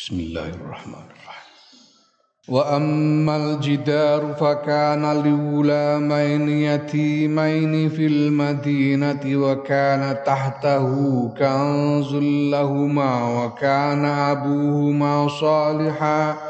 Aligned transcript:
بسم 0.00 0.20
الله 0.20 0.48
الرحمن 0.48 0.94
الرحيم. 0.94 1.50
وأما 2.48 3.36
الجدار 3.36 4.34
فكان 4.40 5.02
لغلامين 5.02 6.48
يتيمين 6.48 7.88
في 7.88 8.06
المدينة 8.06 9.20
وكان 9.26 10.16
تحته 10.26 10.88
كنز 11.38 12.14
لهما 12.50 13.44
وكان 13.44 14.04
أبوهما 14.04 15.28
صالحاً. 15.28 16.49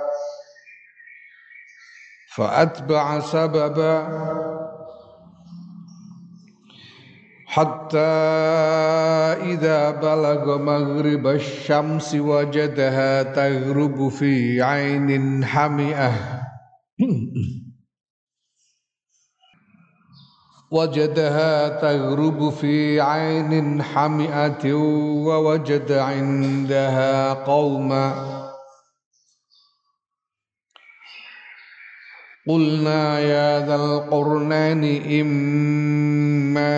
فأتبع 2.35 3.19
سببا 3.19 4.07
حتى 7.45 7.97
إذا 9.51 9.91
بلغ 9.91 10.57
مغرب 10.57 11.27
الشمس 11.27 12.15
وجدها 12.15 13.23
تغرب 13.23 14.09
في 14.09 14.61
عين 14.61 15.45
حمئة. 15.45 16.11
وجدها 20.71 21.69
تغرب 21.69 22.49
في 22.49 23.01
عين 23.01 23.83
حمئة 23.83 24.73
ووجد 25.27 25.91
عندها 25.91 27.33
قوما 27.33 28.40
قلنا 32.47 33.19
يا 33.19 33.65
ذا 33.65 33.75
القرنين 33.75 34.81
إما 35.21 36.73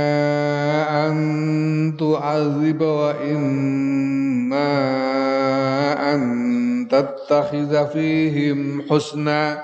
أن 1.08 1.16
تعذب 2.00 2.82
وإما 2.82 4.74
أن 6.14 6.22
تتخذ 6.92 7.88
فيهم 7.88 8.82
حسنا 8.90 9.64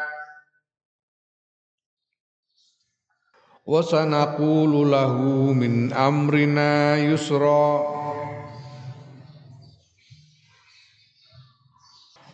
وسنقول 3.65 4.91
له 4.91 5.13
من 5.53 5.93
أمرنا 5.93 6.97
يسرا. 6.97 8.01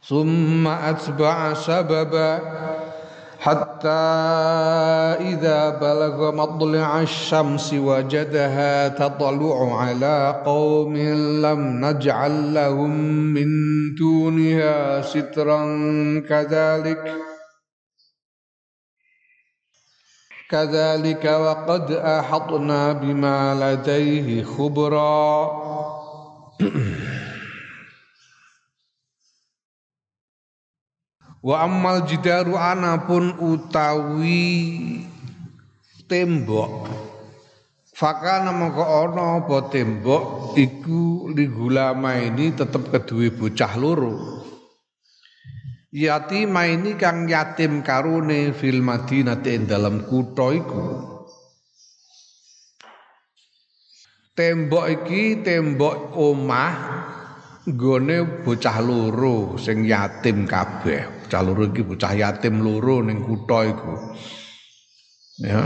ثم 0.08 0.68
أتبع 0.68 1.54
سببا 1.54 2.40
حتى 3.40 4.08
إذا 5.20 5.70
بلغ 5.70 6.36
مطلع 6.36 7.02
الشمس 7.02 7.74
وجدها 7.74 8.88
تطلع 8.88 9.82
على 9.82 10.42
قوم 10.46 10.98
لم 11.44 11.86
نجعل 11.86 12.54
لهم 12.54 12.92
من 13.36 13.48
دونها 14.00 15.02
سترا 15.02 15.62
كذلك. 16.30 17.04
كذلك 20.53 21.25
وقد 21.25 21.87
أحطنا 21.93 22.93
بما 22.93 23.37
لديه 23.57 24.45
خبرا 24.45 25.23
Wa 31.43 31.67
ammal 31.67 32.07
jidaru 32.07 32.55
anapun 32.55 33.35
utawi 33.43 34.47
tembok 36.07 36.87
Fakana 37.91 38.55
mongko 38.55 38.83
ana 38.87 39.43
apa 39.43 39.67
tembok 39.67 40.55
iku 40.55 41.27
ligulama 41.35 42.15
ini 42.15 42.55
tetep 42.55 42.95
kedue 42.95 43.35
bocah 43.35 43.75
loro 43.75 44.36
yatima 45.92 46.68
ini 46.68 47.00
kang 47.00 47.28
yatim 47.28 47.80
karune 47.84 48.52
fil 48.52 48.84
madinati 48.84 49.56
ing 49.56 49.64
dalam 49.70 50.04
kutha 50.04 50.48
iku. 50.52 50.86
Tembok 54.38 54.86
iki 54.86 55.42
tembok 55.42 56.14
omah 56.14 56.74
gone 57.66 58.46
bocah 58.46 58.78
loro 58.86 59.58
sing 59.58 59.82
yatim 59.82 60.46
kabeh. 60.46 61.26
Bocah 61.26 61.42
loro 61.42 61.64
iki 61.66 61.82
bocah 61.82 62.14
yatim 62.14 62.62
loro 62.62 63.02
ning 63.02 63.26
kutha 63.26 63.60
iku. 63.66 63.96
Ya. 65.42 65.66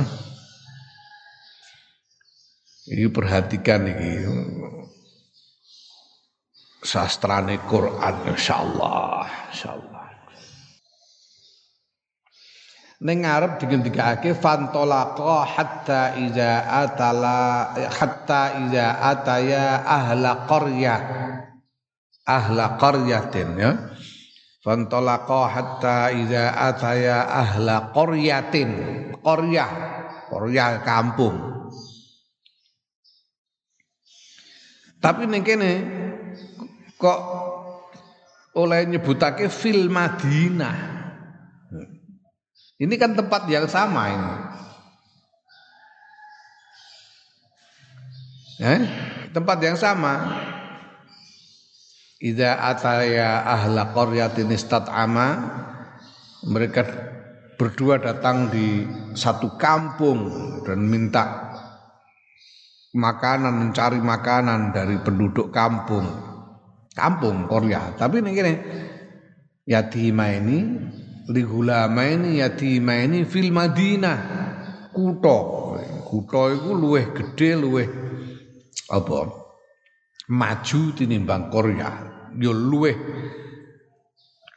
Iki 2.87 3.07
perhatikan 3.11 3.91
iki. 3.91 4.11
Sastrane 6.81 7.61
Quran 7.69 8.33
insyaallah 8.33 9.53
insyaallah 9.53 9.90
ning 13.01 13.25
ngarep 13.25 13.57
digendikake 13.57 14.37
fantolaqa 14.37 15.41
hatta 15.41 16.21
iza 16.21 16.69
atala 16.69 17.73
hatta 17.73 18.61
iza 18.61 18.85
ataya 19.01 19.81
ahla 19.81 20.45
qaryah. 20.45 21.01
Ahla 22.21 22.77
qaryatin 22.77 23.49
ya. 23.57 23.71
Fantolaqa 24.61 25.41
hatta 25.49 26.13
iza 26.13 26.53
ataya 26.53 27.25
ahla 27.25 27.89
qaryatin. 27.89 28.69
Qaryah 29.17 29.71
qaryah 30.29 30.85
kampung. 30.85 31.35
Tapi 35.01 35.25
ning 35.25 35.41
kene 35.41 35.71
kok 37.01 37.19
oleh 38.53 38.85
nyebutake 38.85 39.49
fil 39.49 39.89
Madinah 39.89 41.00
ini 42.81 42.97
kan 42.97 43.13
tempat 43.13 43.45
yang 43.45 43.69
sama 43.69 44.03
ini. 44.09 44.35
Eh, 48.61 48.81
tempat 49.29 49.57
yang 49.61 49.77
sama. 49.77 50.13
Idza 52.21 52.57
ataya 52.57 53.45
ahla 53.45 53.93
qaryatin 53.93 54.53
istat'ama 54.53 55.27
mereka 56.45 56.85
berdua 57.57 58.01
datang 58.01 58.49
di 58.49 58.85
satu 59.13 59.57
kampung 59.57 60.29
dan 60.65 60.85
minta 60.85 61.53
makanan 62.93 63.69
mencari 63.69 64.01
makanan 64.01 64.73
dari 64.73 64.97
penduduk 65.01 65.53
kampung 65.53 66.05
kampung 66.93 67.47
Korea 67.47 67.95
tapi 67.95 68.19
ini 68.19 68.29
gini 68.35 68.53
yatima 69.63 70.27
ini 70.35 70.57
ligulama 71.29 72.01
ini 72.07 72.41
yatima 72.41 73.05
ini 73.05 73.27
fil 73.27 73.53
Madinah 73.53 74.19
kuto 74.89 75.37
kuto 76.07 76.41
itu 76.49 76.71
luweh 76.73 77.05
gede 77.13 77.49
luweh 77.59 77.87
apa 78.89 79.19
maju 80.31 80.81
tinimbang 80.97 81.53
Korea 81.53 81.89
yo 82.39 82.51
luweh 82.55 82.95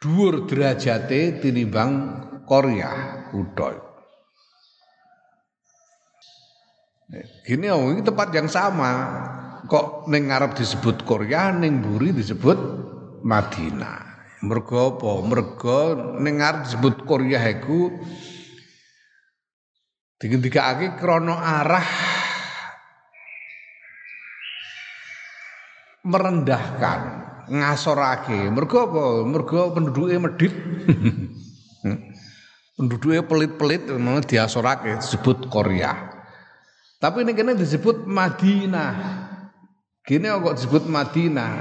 dhuwur 0.00 0.48
derajate 0.48 1.42
tinimbang 1.44 1.92
Korea 2.48 2.92
kuto 3.28 3.84
Gini 7.44 7.68
oh, 7.70 7.92
ini 7.92 8.02
tempat 8.02 8.32
yang 8.34 8.48
sama. 8.48 8.90
Kok 9.64 10.08
neng 10.12 10.28
Arab 10.28 10.56
disebut 10.56 11.04
Korea, 11.08 11.52
neng 11.52 11.80
Buri 11.80 12.12
disebut 12.12 12.58
Madinah. 13.24 14.03
Mergo 14.44 15.00
apa? 15.00 15.10
Mergo 15.24 15.78
ning 16.20 16.44
Arab 16.44 16.68
disebut 16.68 17.08
Korea 17.08 17.40
iku 17.48 17.88
digendikake 20.20 21.00
krana 21.00 21.40
arah 21.40 21.88
merendahkan, 26.04 27.00
ngasorake. 27.48 28.52
Mergo 28.52 28.78
apa? 28.84 29.04
Mergo 29.24 29.72
penduduke 29.72 30.16
medhit. 30.20 30.52
penduduke 32.74 33.22
pelit-pelit 33.24 33.88
diasorake 34.28 35.00
disebut 35.00 35.48
Korea. 35.48 36.12
Tapi 37.00 37.24
ini 37.24 37.32
kena 37.32 37.56
disebut 37.56 38.04
Madinah. 38.04 38.92
Gini 40.04 40.28
kok 40.28 40.56
disebut 40.56 40.84
Madinah. 40.84 41.52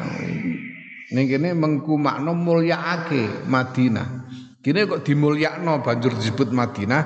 Ini 1.11 1.21
kene 1.27 1.49
mengku 1.51 1.99
makna 1.99 2.31
mulyaake 2.31 3.49
Madinah. 3.49 4.07
Gini 4.63 4.87
kok 4.87 5.03
dimulyakno 5.03 5.83
banjur 5.83 6.15
disebut 6.15 6.55
Madinah 6.55 7.01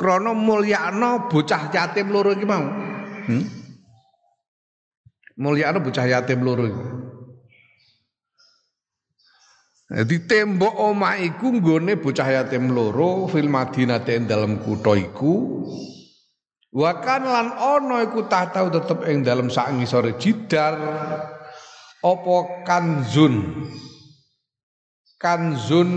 krana 0.00 0.32
mulyakno 0.32 1.28
bocah 1.28 1.68
yatim 1.68 2.08
loro 2.08 2.32
iki 2.32 2.48
mau. 2.48 2.64
Hmm? 3.28 3.44
Mulyakno 5.36 5.84
bocah 5.84 6.06
yatim 6.08 6.40
loro 6.40 6.64
iki. 6.64 6.84
Jadi 9.92 10.16
tembok 10.24 10.72
omah 10.72 11.20
iku 11.20 11.52
nggone 11.52 12.00
bocah 12.00 12.28
yatim 12.32 12.72
loro 12.72 13.28
fil 13.28 13.52
Madinah 13.52 14.00
dalam 14.24 14.64
kutha 14.64 14.96
iku 14.96 15.60
lan 16.72 17.48
ana 17.52 18.00
iku 18.00 18.24
tahtau 18.24 18.72
tetep 18.72 19.04
ing 19.04 19.20
dalem 19.20 19.52
sak 19.52 19.76
ngisore 19.76 20.16
jidar 20.16 20.74
apa 22.02 22.66
kanzun 22.66 23.62
kanzun 25.22 25.90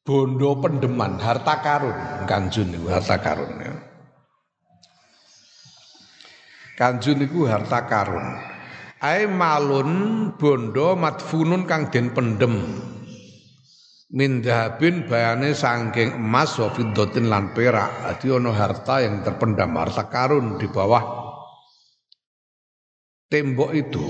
bondo 0.00 0.50
pendeman 0.64 1.20
harta 1.20 1.60
karun 1.60 1.98
kanzun 2.24 2.72
itu 2.72 2.88
harta 2.88 3.20
karun 3.20 3.52
ya. 3.60 3.74
kanzun 6.80 7.20
itu 7.20 7.44
harta 7.44 7.84
karun 7.84 8.24
ai 9.04 9.28
malun 9.28 10.32
bondo 10.40 10.96
madfunun 10.96 11.68
kang 11.68 11.92
den 11.92 12.16
pendem 12.16 12.56
min 14.08 14.44
bayane 15.08 15.56
sangking 15.56 16.20
emas 16.20 16.60
wa 16.60 16.68
lan 17.16 17.56
perak. 17.56 17.90
Dadi 18.04 18.28
ana 18.28 18.52
harta 18.52 19.00
yang 19.00 19.24
terpendam, 19.24 19.72
harta 19.72 20.04
karun 20.12 20.60
di 20.60 20.68
bawah 20.68 21.31
tembok 23.32 23.72
itu. 23.72 24.04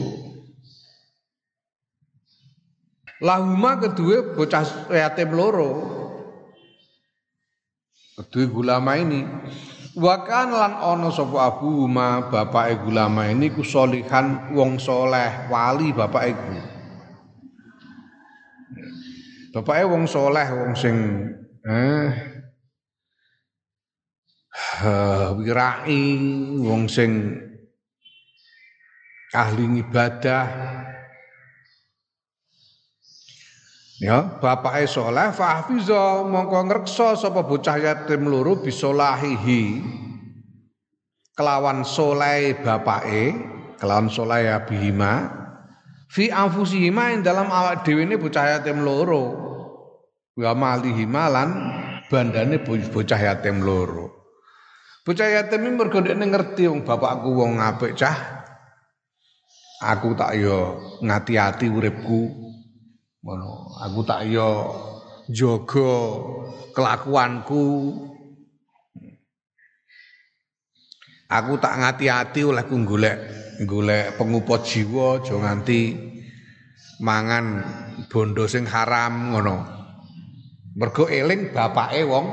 Lahuma 3.23 3.79
kedua 3.79 4.35
bocah 4.35 4.91
yatim 4.91 5.31
loro. 5.31 5.71
Kedua 8.19 8.45
gulama 8.51 8.99
ini 8.99 9.23
Wakan 9.93 10.57
lan 10.57 10.81
ono 10.81 11.13
sopo 11.13 11.37
abu 11.37 11.85
ma 11.85 12.25
bapak 12.25 12.89
gulama 12.89 13.29
ini 13.29 13.53
kusolihan 13.53 14.49
wong 14.57 14.81
soleh 14.81 15.53
wali 15.53 15.93
bapak 15.93 16.33
iku. 16.33 16.57
Bapake 19.53 19.85
wong 19.85 20.09
soleh, 20.09 20.49
wong 20.49 20.73
sing 20.73 20.97
eh 21.69 22.09
wirai, 25.37 26.01
wong 26.65 26.89
sing 26.89 27.37
ahli 29.33 29.81
ibadah. 29.81 30.47
Ya, 34.03 34.19
bapake 34.43 34.91
soleh 34.91 35.31
fahfiza 35.31 36.27
mongko 36.27 36.59
ngreksa 36.67 37.15
sapa 37.15 37.47
bocah 37.47 37.79
yatim 37.79 38.27
loro 38.27 38.59
bisolahihi 38.59 39.79
kelawan 41.39 41.87
soleh 41.87 42.59
bapake, 42.67 43.31
kelawan 43.79 44.11
soleh 44.11 44.51
abihima 44.51 45.31
fi 46.11 46.35
anfusihima 46.35 47.15
ing 47.15 47.23
dalam 47.23 47.47
awak 47.47 47.87
dhewe 47.87 48.03
ne 48.03 48.19
bocah 48.19 48.59
yatim 48.59 48.83
loro. 48.83 49.39
Wa 50.35 50.51
malihi 50.51 51.07
malan 51.07 51.51
bandane 52.11 52.59
bocah 52.67 53.21
yatim 53.23 53.63
loro. 53.63 54.11
Bocah 55.07 55.31
yatim 55.31 55.63
iki 55.63 55.79
mergo 55.79 56.03
ngerti 56.03 56.67
wong 56.67 56.83
bapakku 56.83 57.31
wong 57.39 57.63
apik 57.63 57.95
cah 57.95 58.42
aku 59.83 60.15
tak 60.15 60.39
yo 60.39 60.79
ngati-ati 61.03 61.67
uripku 61.67 62.31
ngono 63.27 63.75
aku 63.83 64.01
tak 64.07 64.31
yo 64.31 64.51
jaga 65.27 65.93
kelakuanku 66.71 67.67
aku 71.27 71.53
tak 71.59 71.75
ngati-ati 71.83 72.41
oleh 72.47 72.65
ku 72.71 72.79
golek 72.87 73.19
golek 73.67 74.15
pengupo 74.15 74.59
jiwa 74.63 75.23
aja 75.23 75.35
nganti 75.39 76.13
mangan 77.03 77.45
bondo 78.07 78.47
sing 78.47 78.65
haram 78.65 79.35
ngono. 79.35 79.57
Mergo 80.79 81.11
eling 81.11 81.53
bapake 81.53 82.07
wong 82.07 82.27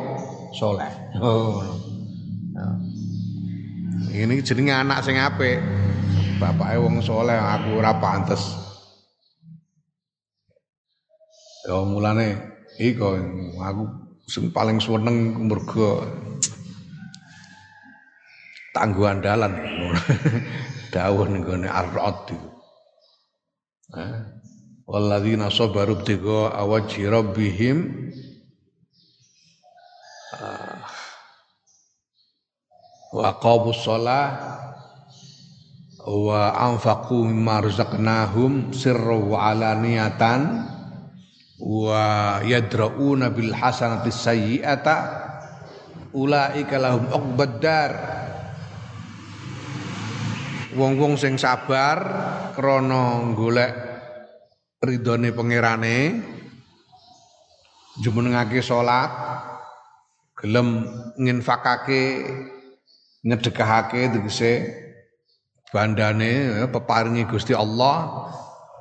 soleh. 0.56 0.94
Oh. 1.20 1.64
Ini 4.10 4.44
jenenge 4.44 4.74
anak 4.74 5.00
sing 5.06 5.16
apik. 5.16 5.64
Bapake 6.40 6.80
wong 6.80 7.04
soleh 7.04 7.36
aku 7.36 7.84
ora 7.84 7.92
pantes. 8.00 8.40
Ya 11.68 11.76
mulane 11.84 12.40
iku 12.80 13.20
aku 13.60 13.84
sing 14.24 14.48
paling 14.56 14.80
seneng 14.80 15.36
mergo 15.52 16.08
tangguh 18.72 19.12
andalan 19.12 19.60
dawuh 20.96 21.28
ning 21.28 21.44
gone 21.44 21.68
ar-rad 21.68 22.32
iku. 22.32 22.50
Eh? 24.00 24.18
Walladzina 24.90 25.54
sabaru 25.54 26.02
btiga 26.02 26.56
awajhi 26.56 27.06
rabbihim 27.06 28.10
ah. 30.34 30.82
wa 33.14 33.30
qabus 33.38 33.86
shalah 33.86 34.26
wa 36.08 36.56
anfaqu 36.56 37.28
mimma 37.28 37.64
razaqnahum 37.66 38.72
sirra 38.72 39.18
wa 39.20 39.52
alaniyatan. 39.52 40.42
Wa 41.60 42.40
yadrauna 42.44 43.32
bil 43.36 43.52
hasanati 43.52 44.12
sayyi'ata. 44.14 44.98
Ulaika 46.16 46.80
lahum 46.80 47.06
uqbad 47.12 47.52
dar. 47.60 47.92
Wong-wong 50.80 51.20
sing 51.20 51.36
sabar 51.36 51.98
krana 52.56 53.36
golek 53.36 53.74
ridhone 54.80 55.36
pangerane 55.36 56.24
jumenengake 58.00 58.64
salat 58.64 59.12
gelem 60.40 60.88
nginfakake 61.20 62.04
ngedekahake 63.28 64.08
tegese 64.08 64.54
bandane 65.70 66.66
peparingi 66.70 67.30
Gusti 67.30 67.54
Allah 67.54 68.26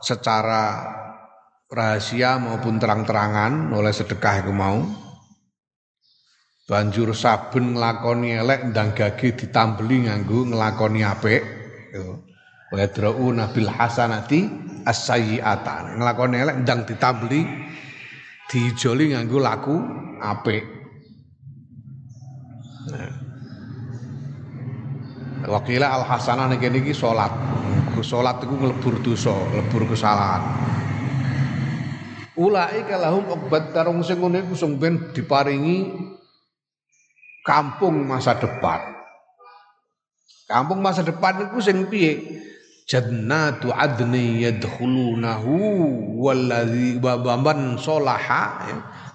secara 0.00 0.88
rahasia 1.68 2.40
maupun 2.40 2.80
terang-terangan 2.80 3.72
oleh 3.76 3.92
sedekah 3.92 4.44
iku 4.44 4.52
mau. 4.52 4.80
Banjur 6.68 7.16
saben 7.16 7.76
nglakoni 7.76 8.36
elek 8.44 8.72
ndang 8.72 8.92
gage 8.92 9.32
ditambeli 9.32 10.04
nganggo 10.04 10.52
nglakoni 10.52 11.00
apik. 11.00 11.42
Wa 12.68 12.76
yadrauna 12.76 13.48
bil 13.48 13.72
hasanati 13.72 14.44
as-sayyi'ata. 14.84 15.96
Nglakoni 15.96 16.36
elek 16.36 16.56
ndang 16.64 16.84
ditambeli 16.84 17.40
dijoli 18.52 19.16
nganggo 19.16 19.38
laku 19.40 19.76
apik. 20.20 20.64
Nah. 22.92 23.17
Wakila 25.48 25.88
al 25.88 26.04
hasanah 26.04 26.52
ning 26.52 26.60
kene 26.60 26.84
iki 26.84 26.92
salat. 26.92 27.32
Salat 27.98 28.38
iku 28.46 28.54
nglebur 28.54 29.02
dosa, 29.02 29.34
nglebur 29.34 29.90
kesalahan. 29.90 30.42
Ulai 32.38 32.86
kalahum 32.86 33.26
obat 33.34 33.74
tarung 33.74 34.04
sing 34.06 34.22
ngene 34.22 34.46
iku 34.46 34.54
ben 34.78 35.10
diparingi 35.10 35.98
kampung 37.42 38.06
masa 38.06 38.38
depan. 38.38 38.78
Kampung 40.46 40.78
masa 40.78 41.02
depan 41.02 41.50
iku 41.50 41.58
sing 41.58 41.90
piye? 41.90 42.38
Jannatu 42.88 43.68
adni 43.74 44.46
yadkhulunahu 44.46 45.52
walladzi 46.24 46.96
wa 47.02 47.36
man 47.36 47.76
salaha 47.76 48.64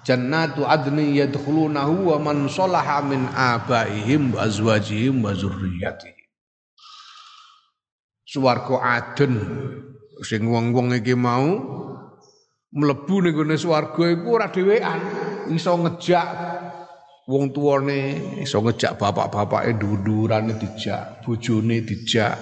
jannatu 0.06 0.62
adni 0.62 1.18
yadkhulunahu 1.18 2.14
wa 2.14 2.22
man 2.22 2.46
salaha 2.46 3.02
min 3.02 3.26
abaihim 3.34 4.30
wa 4.30 4.46
azwajihim 4.46 5.18
wa 5.24 5.34
zurriyyatihim 5.34 6.13
Swarga 8.34 8.82
aden 8.82 9.34
sing 10.26 10.50
wong-wong 10.50 10.90
iki 10.98 11.14
mau 11.14 11.54
mlebu 12.74 13.22
ning 13.22 13.30
gone 13.30 13.54
swarga 13.54 14.10
iku 14.10 14.26
ora 14.34 14.50
dhewean 14.50 14.98
iso 15.54 15.78
ngejak 15.78 16.26
wong 17.30 17.54
tuane 17.54 18.18
iso 18.42 18.58
ngejak 18.58 18.98
bapak-bapake 18.98 19.78
ndurane 19.78 20.58
dijak 20.58 21.22
bojone 21.22 21.86
dijak 21.86 22.34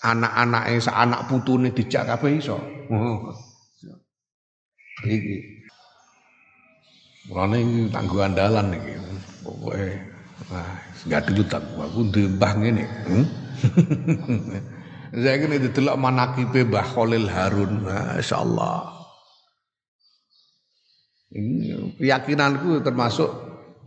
anak-anake 0.00 0.80
sak 0.80 0.96
anak 0.96 1.28
putune 1.28 1.76
dijak 1.76 2.08
kabeh 2.08 2.40
iso 2.40 2.56
iki 5.04 5.36
Mulane 7.24 7.56
iki 7.56 7.88
tanggo 7.88 8.20
andalan 8.20 8.76
iki. 8.76 9.00
Pokoke 9.40 9.96
wah 10.52 10.76
enggak 11.08 11.24
dulu 11.24 11.40
tak 11.48 11.64
aku 11.72 12.04
mbah 12.36 12.52
ngene. 12.60 12.84
Hmm? 13.08 13.24
Saya 15.14 15.38
kene 15.38 15.62
didelok 15.62 15.94
manakibe 15.94 16.66
Mbah 16.66 16.86
Khalil 16.90 17.30
Harun, 17.30 17.86
masyaallah. 17.86 18.90
Ini 21.30 21.94
keyakinanku 22.02 22.82
termasuk 22.82 23.30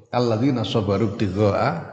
alladzina 0.07 0.63
sabaru 0.63 1.19
tigaa 1.19 1.83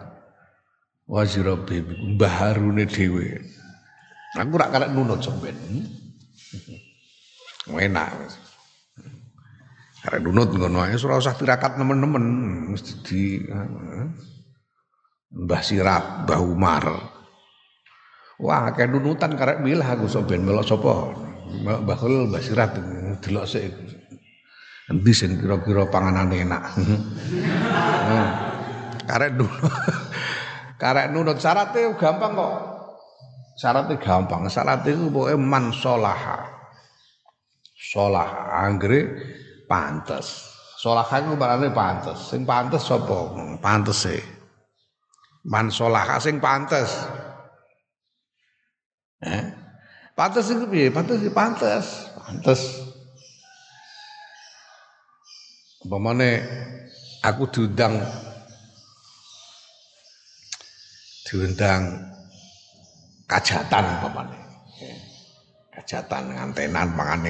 wazirabi 1.11 1.83
Mbah 2.15 2.31
Harun 2.31 2.79
dhewe. 2.87 3.43
Aku 4.39 4.55
rak 4.55 4.71
karek 4.71 4.95
nunut 4.95 5.19
sampean. 5.19 5.59
Hmm? 5.59 5.87
Enak. 7.75 8.15
Karek 9.99 10.21
nunut 10.23 10.55
ngono 10.55 10.79
ae 10.79 10.95
ora 10.95 11.19
usah 11.19 11.35
tirakat 11.35 11.75
nemen-nemen 11.75 12.25
mesti 12.71 12.93
di 13.03 13.23
Mbah 15.35 15.63
Sirat, 15.63 16.23
Mbah 16.23 16.39
Umar. 16.39 17.14
Wah, 18.43 18.75
kayak 18.75 18.91
nunutan 18.91 19.39
karek 19.39 19.63
milah 19.63 19.95
aku 19.95 20.11
sok 20.11 20.35
melok 20.35 20.67
sapa? 20.67 21.15
Mbah 21.65 21.97
Khul, 21.97 22.27
Mbah 22.27 22.43
Sirat 22.43 22.75
delok 23.23 23.47
sik. 23.47 23.71
Endi 24.91 25.13
sing 25.17 25.41
kira-kira 25.41 25.89
panganane 25.89 26.45
enak. 26.45 26.63
Hmm. 26.77 28.31
karek 29.09 29.33
nunut. 29.33 29.63
karek 30.83 31.07
nunut 31.15 31.39
syaratnya 31.41 31.97
gampang 31.97 32.33
kok. 32.37 32.55
Syaratnya 33.57 33.97
gampang. 33.97 34.45
Syaratnya 34.51 34.93
itu 34.93 35.09
pokoknya 35.09 35.41
man 35.41 35.73
solaha. 35.73 36.45
Solaha. 37.73 38.69
Anggere 38.69 39.01
pantes. 39.65 40.53
Solahah 40.77 41.17
iku 41.25 41.33
barane 41.41 41.73
pantes. 41.73 42.29
Sing 42.29 42.45
pantes 42.45 42.85
sapa? 42.85 43.33
Pantese. 43.65 44.21
Man 45.49 45.73
solahah 45.73 46.21
sing 46.21 46.45
pantes. 46.45 47.09
Pantes 50.15 50.47
iku 50.53 50.65
piye? 50.71 50.93
Pantes 50.95 51.19
pantes. 51.33 51.87
Pantes. 52.15 52.61
Umpamane 55.85 56.41
aku 57.25 57.45
diundang 57.53 58.01
diundang 61.25 61.83
kajatan 63.25 63.85
umpamane 63.97 64.39
hajatan 65.73 66.23
ngantenan 66.37 66.89
mangan 66.93 67.21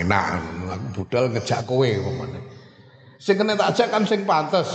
aku 0.70 0.86
budal 0.98 1.30
ngejak 1.30 1.62
kowe 1.66 1.86
pemane 1.86 2.40
sing 3.22 3.38
kena 3.38 3.54
tak 3.54 3.74
ajak 3.74 3.88
kan 3.94 4.02
sing 4.06 4.26
pantes 4.26 4.66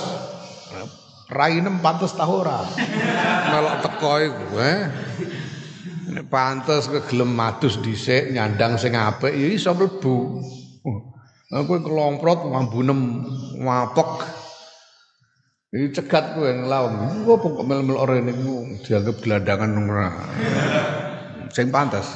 rainem 1.29 1.77
pantes 1.83 2.15
ta 2.15 2.25
ora 2.25 2.63
melok 3.51 3.75
teko 3.85 4.11
iku 4.23 4.45
eh 4.59 4.79
nek 6.09 6.25
pantes 6.27 6.89
kegelem 6.89 7.29
madus 7.31 7.77
dhisik 7.79 8.33
nyandang 8.33 8.81
sing 8.81 8.97
apik 8.97 9.33
ya 9.33 9.47
iso 9.49 9.71
mlebu 9.77 10.41
aku 11.53 11.73
kelomprot 11.81 12.49
mambunem 12.49 13.25
ngapek 13.61 14.39
Ini 15.69 15.93
cegat 15.93 16.33
kowe 16.33 16.49
nglaung. 16.49 17.29
Kok 17.29 17.61
kok 17.61 17.65
mel-mel 17.69 18.01
ora 18.01 18.17
niku 18.17 18.81
dianggap 18.81 19.21
gelandangan 19.21 19.69
ora. 19.85 20.09
Sing 21.53 21.69
pantes. 21.69 22.09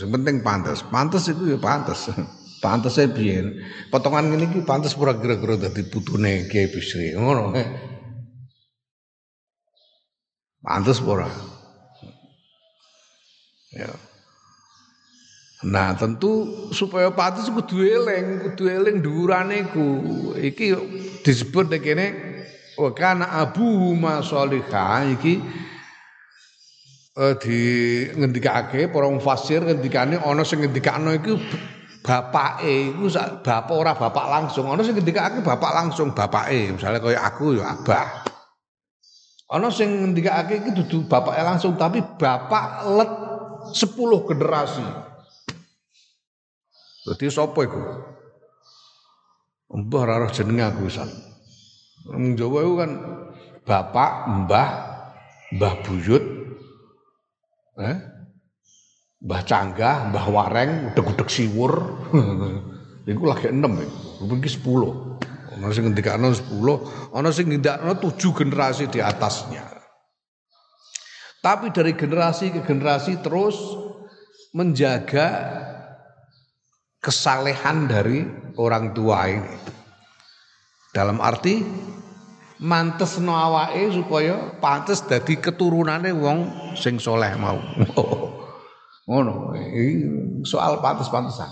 Sing 0.00 0.08
penting 0.08 0.40
pantas. 0.40 0.80
Pantas 0.88 1.28
itu 1.28 1.52
ya. 1.52 1.60
Pantas 1.60 2.96
saya 2.96 3.12
biar 3.12 3.44
Potongan 3.92 4.32
ini 4.32 4.48
ki 4.48 4.64
pantas 4.64 4.96
pura 4.96 5.12
kira-kira 5.12 5.68
dadi 5.68 5.84
putune 5.84 6.48
Kiai 6.48 6.72
Bisri. 6.72 7.12
Ngono. 7.12 7.52
Pantas 10.64 11.04
pura. 11.04 11.28
Ya. 13.74 13.90
Nah, 15.64 15.96
tentu 15.96 16.46
supaya 16.70 17.08
pantas 17.10 17.48
kudu 17.48 17.80
eling, 17.82 18.46
kudu 18.46 18.68
eling 18.68 18.96
dhuwurane. 19.00 19.64
Iki 20.38 20.66
disebut 21.24 21.72
kene 21.80 22.34
wa 22.74 22.90
kana 22.90 23.26
abu 23.30 23.94
ma 23.94 24.20
iki 25.08 25.40
uh, 27.18 27.34
di 27.38 27.58
ngendikake 28.14 28.90
para 28.90 29.06
mufassir 29.06 29.62
ngendikane 29.62 30.18
ana 30.18 30.42
sing 30.42 30.62
ngendikane 30.62 31.22
iku 31.22 31.38
bapake 32.04 32.92
iku 32.92 33.06
bapak 33.40 33.74
ora 33.74 33.92
bapak 33.94 34.26
langsung 34.28 34.68
ana 34.68 34.82
sing 34.82 34.98
ngendikake 34.98 35.40
bapak 35.40 35.70
langsung 35.72 36.12
bapake 36.12 36.74
misalnya 36.74 37.00
kaya 37.00 37.20
aku 37.22 37.56
ya 37.56 37.78
abah 37.78 38.26
ana 39.54 39.70
sing 39.70 39.88
ngendikake 40.02 40.66
iki 40.66 40.70
dudu 40.74 41.06
bapake 41.06 41.40
langsung 41.40 41.78
tapi 41.78 42.02
bapak 42.02 42.84
let 42.98 43.12
10 43.72 44.28
generasi 44.28 44.84
Berarti 47.04 47.28
sapa 47.28 47.60
iku? 47.68 47.80
Mbah 49.74 50.02
ora 50.08 50.28
jenenge 50.32 50.64
aku 50.64 50.88
wisan. 50.88 51.10
Wong 52.08 52.32
Jawa 52.32 52.64
iku 52.64 52.74
kan 52.80 52.90
bapak, 53.64 54.10
mbah, 54.44 54.68
mbah 55.52 55.74
buyut, 55.84 56.24
Eh? 57.74 57.96
Mbah 59.24 59.42
Canggah, 59.42 60.12
Mbah 60.12 60.26
Wareng, 60.30 60.72
udek-udek 60.92 61.26
siwur. 61.26 61.72
Iku 63.08 63.24
lagi 63.24 63.50
enam 63.50 63.80
ya. 63.80 63.88
Mungkin 64.22 64.46
sepuluh. 64.46 65.18
Ono 65.54 65.70
sing 65.70 65.86
sepuluh, 66.34 66.76
ono 67.14 67.28
sing 67.30 67.46
ngendikane 67.50 67.98
tujuh 67.98 68.30
generasi 68.30 68.90
di 68.90 69.00
atasnya. 69.02 69.73
Tapi 71.44 71.68
dari 71.76 71.92
generasi 71.92 72.48
ke 72.56 72.64
generasi 72.64 73.20
terus 73.20 73.52
menjaga 74.56 75.28
kesalehan 77.04 77.84
dari 77.84 78.24
orang 78.56 78.96
tua 78.96 79.28
ini. 79.28 79.52
Dalam 80.88 81.20
arti 81.20 81.60
mantes 82.64 83.20
no 83.20 83.36
supaya 83.92 84.56
pantes 84.56 85.04
dadi 85.04 85.36
keturunane 85.36 86.16
wong 86.16 86.72
sing 86.80 86.96
soleh 86.96 87.36
mau. 87.36 87.60
Ngono, 89.04 89.52
soal 90.48 90.80
pantes-pantesan. 90.80 91.50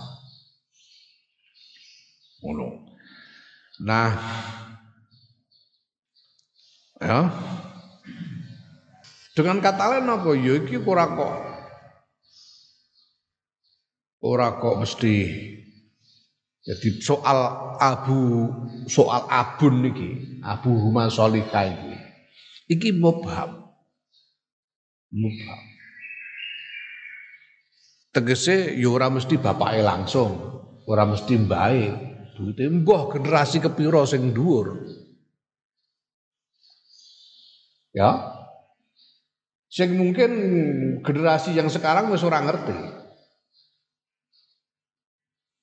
Ngono. 2.40 2.80
Nah, 3.84 4.08
ya. 6.96 7.28
Dengan 9.32 9.64
kata 9.64 9.84
lain 9.96 10.12
apa 10.12 10.30
ya 10.36 10.60
iki 10.60 10.76
ora 10.84 11.08
kok 11.08 11.34
ora 14.22 14.60
kok 14.60 14.76
mesti 14.84 15.14
jadi 16.62 16.88
soal 17.02 17.38
abu 17.82 18.46
soal 18.86 19.26
abun 19.26 19.82
niki, 19.82 20.38
Abu 20.46 20.70
Huma 20.70 21.10
Solika 21.10 21.66
iki. 21.66 21.94
Iki 22.70 23.02
mubham. 23.02 23.66
Mubham. 25.10 25.60
Tegese 28.14 28.78
ya 28.78 28.88
ora 28.94 29.10
mesti 29.10 29.34
bapake 29.34 29.82
langsung, 29.82 30.38
ora 30.86 31.02
mesti 31.02 31.34
mbae. 31.34 31.82
Duite 32.38 32.64
mbah 32.70 33.10
generasi 33.10 33.58
kepira 33.58 34.06
sing 34.06 34.30
dhuwur. 34.30 34.86
Ya. 37.90 38.31
Sing 39.72 39.96
mungkin 39.96 40.30
generasi 41.00 41.56
yang 41.56 41.72
sekarang 41.72 42.12
wis 42.12 42.20
ora 42.20 42.44
ngerti. 42.44 42.76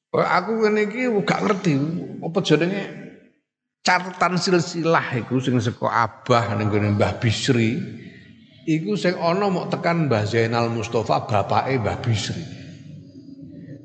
Aku 0.10 0.66
ngene 0.66 0.90
iki 0.90 1.06
gak 1.22 1.46
ngerti 1.46 1.78
apa 2.26 2.40
jenenge 2.42 2.84
catatan 3.86 4.42
silsilah 4.42 5.14
iku 5.22 5.38
sing 5.38 5.62
saka 5.62 5.86
abah 5.86 6.58
ning 6.58 6.74
Mbah 6.74 7.22
Bisri 7.22 7.78
iku 8.66 8.98
sing 8.98 9.14
ana 9.14 9.46
mok 9.54 9.70
tekan 9.70 10.10
Mbah 10.10 10.26
Zainal 10.26 10.74
Mustafa 10.74 11.30
bapake 11.30 11.78
Mbah 11.78 12.02
Bisri. 12.02 12.42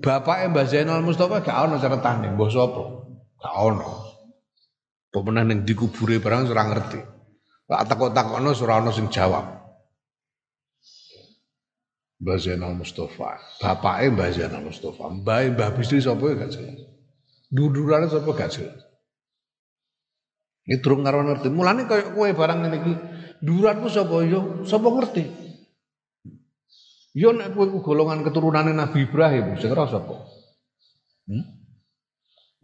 Bapake 0.00 0.48
Mbah 0.48 0.64
Zainal 0.64 1.04
Mustafa 1.04 1.44
gak 1.44 1.68
ana 1.68 1.76
catetane 1.76 2.32
mbah 2.32 2.48
sapa? 2.48 2.82
Gak 3.44 3.54
ana. 3.60 3.90
Pemenang 5.12 5.52
ning 5.52 5.58
dikubure 5.68 6.16
barang 6.16 6.48
ora 6.48 6.64
ngerti. 6.72 7.00
Pak 7.68 7.84
takok-takokno 7.92 8.56
ora 8.56 8.80
ana 8.80 8.88
sing 8.88 9.12
jawab. 9.12 9.63
Mbah 12.24 12.40
Zainal 12.40 12.72
Mustafa, 12.72 13.36
bapake 13.60 14.08
Mbah 14.16 14.32
Zainal 14.32 14.64
Mustafa, 14.64 15.12
mbah 15.12 15.44
Mbah 15.52 15.76
Bisri 15.76 16.00
sapa 16.00 16.24
gak 16.32 16.56
jelas. 16.56 16.80
Dudurane 17.52 18.08
sapa 18.08 18.32
gak 18.32 18.48
jelas. 18.48 18.80
Ini 20.64 20.80
durung 20.80 21.04
karo 21.04 21.20
ngerti. 21.20 21.52
Mulane 21.52 21.84
kaya 21.84 22.16
kowe 22.16 22.24
barang 22.24 22.64
ngene 22.64 22.76
iki, 22.80 22.92
duranmu 23.44 23.92
sapa 23.92 24.24
yo? 24.24 24.64
Sapa 24.64 24.88
ngerti? 24.88 25.24
Yo 27.12 27.36
nek 27.36 27.52
kowe 27.52 27.68
golongan 27.84 28.24
keturunane 28.24 28.72
Nabi 28.72 29.04
Ibrahim, 29.04 29.60
sing 29.60 29.68
ora 29.76 29.84
sapa? 29.84 30.24
Hmm? 31.28 31.44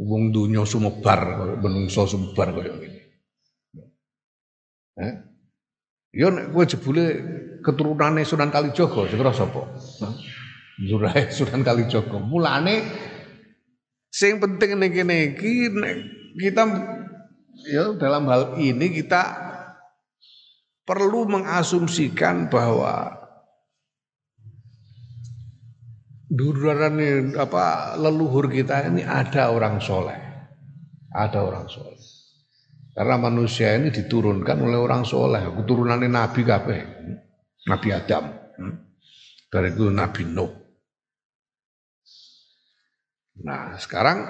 Wong 0.01 0.33
donya 0.33 0.65
sumebar 0.65 1.53
menungso 1.61 2.09
sumebar 2.09 2.57
kaya 2.57 2.73
ngene. 2.73 3.01
Eh? 5.05 5.30
Yo 6.11 6.27
nek 6.35 6.51
kowe 6.51 6.67
jebule 6.67 7.05
keturunane 7.63 8.27
Sunan 8.27 8.51
Kalijaga, 8.51 9.07
ora 9.07 9.31
sapa? 9.31 9.63
Durai 10.75 11.31
Sunan 11.31 11.63
Kalijaga. 11.63 12.19
Mulane 12.19 12.83
sing 14.11 14.43
penting 14.43 14.75
ning 14.75 14.91
kene 14.91 15.17
iki 15.31 15.71
kita 16.35 16.67
ya 17.71 17.95
dalam 17.95 18.27
hal 18.27 18.59
ini 18.59 18.91
kita 18.91 19.23
perlu 20.83 21.31
mengasumsikan 21.31 22.51
bahwa 22.51 23.15
duduran 26.27 26.99
apa 27.39 27.95
leluhur 27.95 28.51
kita 28.51 28.91
ini 28.91 29.07
ada 29.07 29.55
orang 29.55 29.79
soleh, 29.79 30.19
ada 31.15 31.39
orang 31.39 31.71
soleh. 31.71 32.00
Karena 33.01 33.17
manusia 33.17 33.73
ini 33.81 33.89
diturunkan 33.89 34.61
oleh 34.61 34.77
orang 34.77 35.09
soleh, 35.09 35.41
keturunannya 35.41 36.13
Nabi 36.13 36.45
kabeh, 36.45 36.81
Nabi 37.65 37.89
Adam, 37.97 38.29
dari 39.49 39.73
itu 39.73 39.89
Nabi 39.89 40.29
Nuh. 40.29 40.53
Nah 43.41 43.73
sekarang 43.81 44.21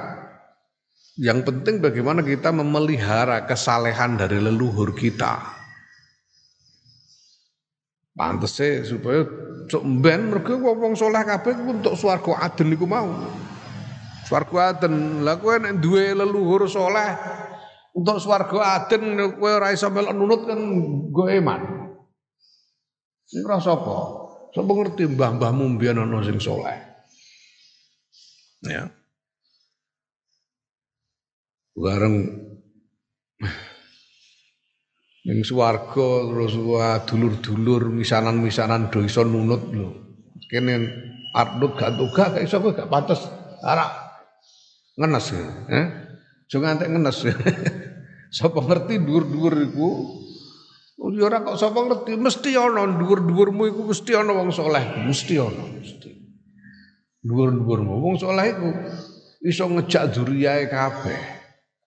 yang 1.18 1.42
penting 1.42 1.82
bagaimana 1.82 2.22
kita 2.22 2.54
memelihara 2.54 3.42
kesalehan 3.42 4.14
dari 4.14 4.38
leluhur 4.38 4.94
kita. 4.94 5.42
Pantese 8.14 8.86
supaya 8.86 9.26
ben 9.98 10.30
mergo 10.30 10.62
wong 10.62 10.94
saleh 10.94 11.26
kabeh 11.26 11.58
untuk 11.58 11.98
swarga 11.98 12.46
aden 12.46 12.70
niku 12.70 12.86
mau. 12.86 13.10
Swarga 14.30 14.78
aden. 14.78 15.26
Nek 15.26 15.74
duwe 15.82 16.14
leluhur 16.14 16.70
saleh 16.70 17.18
untuk 17.97 18.16
swarga 18.23 18.85
aden 18.85 19.18
kowe 19.38 19.50
ora 19.50 19.75
iso 19.75 19.90
melok 19.90 20.14
nunut 20.14 20.42
kan 20.47 20.61
go 21.11 21.26
eman. 21.26 21.61
Sing 23.26 23.42
ora 23.47 23.59
sapa? 23.59 23.97
Sapa 24.50 24.70
ngerti 24.70 25.06
mbah-mbahmu 25.14 25.78
mbiyen 25.78 26.02
ana 26.02 26.23
sing 26.23 26.38
saleh. 26.42 26.78
Ya 28.66 28.90
bareng 31.81 32.16
ning 35.20 35.38
swarga 35.44 36.09
terus 36.29 36.57
wah 36.61 37.00
dulur-dulur 37.05 37.92
misanan-misanan 37.92 38.92
do 38.92 39.05
iso 39.05 39.24
nunut 39.24 39.62
lho. 39.72 39.88
Kene 40.50 40.74
arnut 41.37 41.79
gak 41.79 41.94
gak 42.11 42.42
iso 42.42 42.59
gak 42.59 42.90
pantes 42.90 43.22
ora 43.64 43.87
ngenes 44.98 45.26
ya. 45.33 45.44
Eh? 45.70 45.87
Jo 46.50 46.58
ngantek 46.58 46.90
ngenes. 46.90 47.18
Sapa 48.36 48.62
ngerti 48.62 48.98
dhuwur-dhuwur 49.02 49.54
iku 49.70 49.88
Ya 51.00 51.32
ora 51.32 51.40
kok 51.40 51.56
sapa 51.56 51.80
ngerti 51.80 52.20
mesti 52.20 52.60
ana 52.60 52.84
dhuwur-dhuwurmu 52.84 53.72
iku 53.72 53.88
mesti 53.88 54.12
ana 54.12 54.36
wong 54.36 54.52
saleh, 54.52 55.00
mesti 55.08 55.40
ana 55.40 55.64
mesti. 55.80 56.12
Dhuwur-dhuwurmu 57.24 58.04
wong 58.04 58.20
saleh 58.20 58.52
iku 58.52 58.68
iso 59.40 59.64
ngejak 59.64 60.12
duriyae 60.12 60.68
kabeh. 60.68 61.16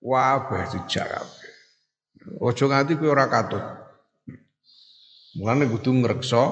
Wabah 0.01 0.65
dijak 0.65 1.05
kabeh. 1.13 1.51
Aja 2.41 2.65
nganti 2.65 2.97
kowe 2.97 3.13
ora 3.13 3.29
katut. 3.29 3.61
Mulane 5.37 5.69
kudu 5.69 5.93
ngreksa 5.93 6.43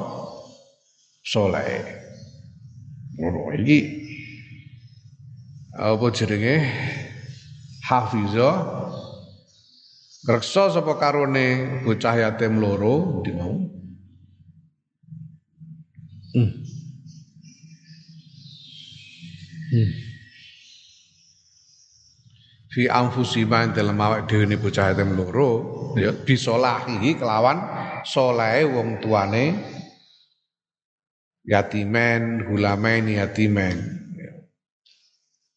saleh. 1.25 1.81
Ngono 3.17 3.57
iki 3.57 3.79
apa 5.81 6.05
jenenge 6.13 6.55
Hafiza 7.81 8.49
ngreksa 10.25 10.69
sapa 10.73 10.93
karone 11.01 11.81
bocah 11.81 12.15
yatim 12.21 12.61
loro 12.61 13.25
di 13.25 13.31
mau. 13.33 13.55
Hmm. 16.31 16.51
Hmm 19.71 20.11
fi 22.71 22.87
anfusima 22.87 23.67
dalam 23.75 23.99
awak 23.99 24.31
dhewe 24.31 24.47
ne 24.47 24.55
bocah 24.55 24.95
yatim 24.95 25.19
loro 25.19 25.51
ya 25.99 26.15
bisolahi 26.15 27.19
kelawan 27.19 27.59
soleh 28.07 28.63
wong 28.63 29.03
tuane 29.03 29.59
yatimen 31.43 32.47
hulamain 32.47 33.11
yatimen 33.11 33.75
ya. 34.15 34.31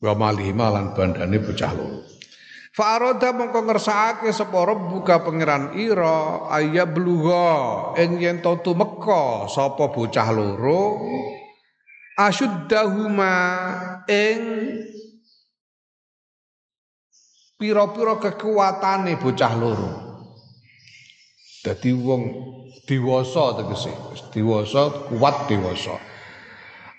wa 0.02 0.12
malihima 0.18 0.74
lan 0.74 0.90
bandane 0.90 1.38
bocah 1.38 1.70
loro 1.78 2.02
Fa'aroda 2.74 3.30
mongko 3.30 3.70
ngersakake 3.70 4.34
sapa 4.34 4.66
buka 4.74 5.22
pangeran 5.22 5.78
ira 5.78 6.50
ayya 6.50 6.90
bluha 6.90 7.94
ing 8.02 8.18
yen 8.18 8.42
to 8.42 8.58
tumeka 8.66 9.46
sapa 9.46 9.94
bocah 9.94 10.34
loro 10.34 10.98
asyuddahuma 12.18 13.34
ing 14.10 14.42
pira-pira 17.54 18.18
kekuatane 18.18 19.22
bocah 19.22 19.52
loro. 19.54 19.92
Dadi 21.62 21.94
wong 21.94 22.22
dewasa 22.84 23.56
tegese, 23.56 23.94
dewasa 24.34 25.14
kuat 25.14 25.46
dewasa. 25.46 25.96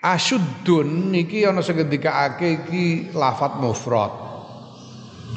Asyuddun 0.02 1.12
iki 1.14 1.44
ana 1.44 1.60
sing 1.60 1.78
ngendikake 1.78 2.64
iki 2.64 3.14
lafat 3.14 3.60
mufrad. 3.60 4.25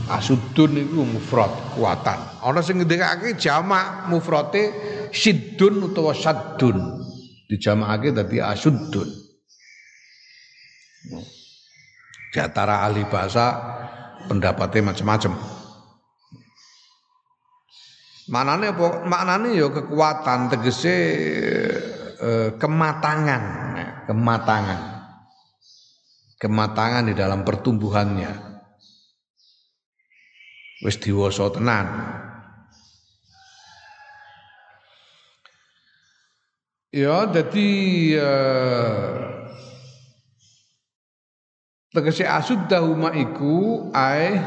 Asyuddun 0.09 0.73
iku 0.73 1.05
mufrad 1.05 1.77
kuatan. 1.77 2.41
Ana 2.41 2.65
sing 2.65 2.81
ngendikake 2.81 3.37
jamak 3.37 4.09
mufrate 4.09 4.73
siddun 5.13 5.85
utawa 5.85 6.17
syaddun. 6.17 7.05
Dijamakake 7.45 8.17
dadi 8.17 8.41
asyuddun. 8.41 9.09
Di 12.29 12.37
antara 12.41 12.85
ahli 12.89 13.05
bahasa 13.05 13.53
pendapatnya 14.25 14.93
macam-macam. 14.93 15.33
Manane 18.29 18.69
apa? 18.69 19.09
Maknane 19.09 19.57
ya 19.57 19.73
kekuatan 19.73 20.53
tegese 20.53 20.97
eh, 22.17 22.49
kematangan, 22.57 23.43
kematangan. 24.05 24.81
Kematangan 26.37 27.03
di 27.09 27.13
dalam 27.17 27.41
pertumbuhannya. 27.41 28.48
Wis 30.79 30.95
diwasa 30.99 31.51
tenan. 31.51 31.87
Ya, 36.89 37.29
jadi 37.29 37.69
eh, 38.17 39.29
Tegese 41.89 42.21
asuddahuma 42.21 43.09
iku 43.17 43.89
ae. 43.97 44.37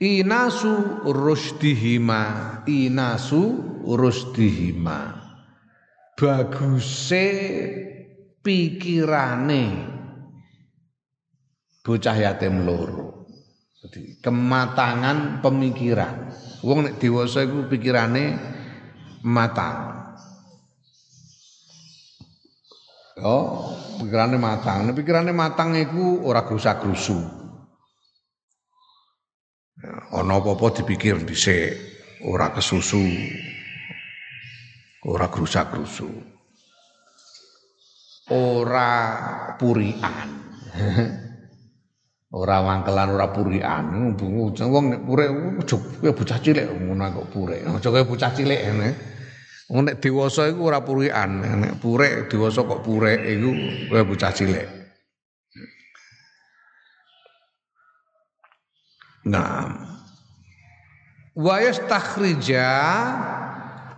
Inasu 0.00 1.04
rusdihima, 1.04 2.64
inasu 2.64 3.44
rusdihima. 3.84 5.12
Baguse 6.16 7.28
pikirane 8.40 9.93
bocah 11.84 12.16
yatim 12.16 12.64
loro. 12.64 13.28
Jadi 13.84 14.24
kematangan 14.24 15.44
pemikiran. 15.44 16.32
Wong 16.64 16.88
nek 16.88 16.96
dewasa 16.96 17.44
iku 17.44 17.68
pikirane 17.68 18.40
matang. 19.28 19.92
Oh, 23.20 23.76
pikirane 24.00 24.40
matang. 24.40 24.88
Nek 24.88 24.96
pikirane 24.96 25.36
matang 25.36 25.76
iku 25.76 26.24
ora 26.24 26.48
grusak-grusu. 26.48 27.44
Ana 30.16 30.40
apa-apa 30.40 30.80
dipikir 30.80 31.20
dhisik, 31.20 31.76
ora 32.24 32.48
kesusu. 32.56 33.04
Ora 35.04 35.28
grusak-grusu. 35.28 36.08
Ora 38.32 38.88
purian. 39.60 40.28
ora 42.34 42.58
wangkelan 42.66 43.14
ora 43.14 43.30
purian. 43.30 44.14
Wong 44.58 44.84
nek 44.90 45.00
purek 45.06 45.30
bocah 46.02 46.38
cilik 46.42 46.66
ngono 46.66 47.06
kok 47.14 47.26
purek. 47.30 47.62
Aja 47.62 47.88
kaya 47.94 48.02
bocah 48.02 48.30
cilik 48.34 48.60
ngene. 48.66 48.88
Wong 49.70 49.86
nek 49.86 49.96
dewasa 50.02 50.50
iku 50.50 50.68
ora 50.68 50.82
purikan, 50.84 51.40
nek 51.40 51.78
purek 51.78 52.28
dewasa 52.28 52.66
kok 52.66 52.82
purek 52.82 53.22
iku 53.22 53.50
kaya 53.88 54.02
bocah 54.04 54.32
cilik. 54.34 54.66
Nah, 59.24 59.72
wa 61.32 61.56
yastakhrija 61.56 62.68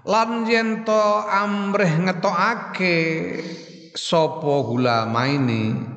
lan 0.06 0.46
yen 0.46 0.86
to 0.86 1.02
amrih 1.26 1.98
ngetokake 1.98 2.98
sapa 3.98 4.54
ulama 4.70 5.26
ini 5.26 5.95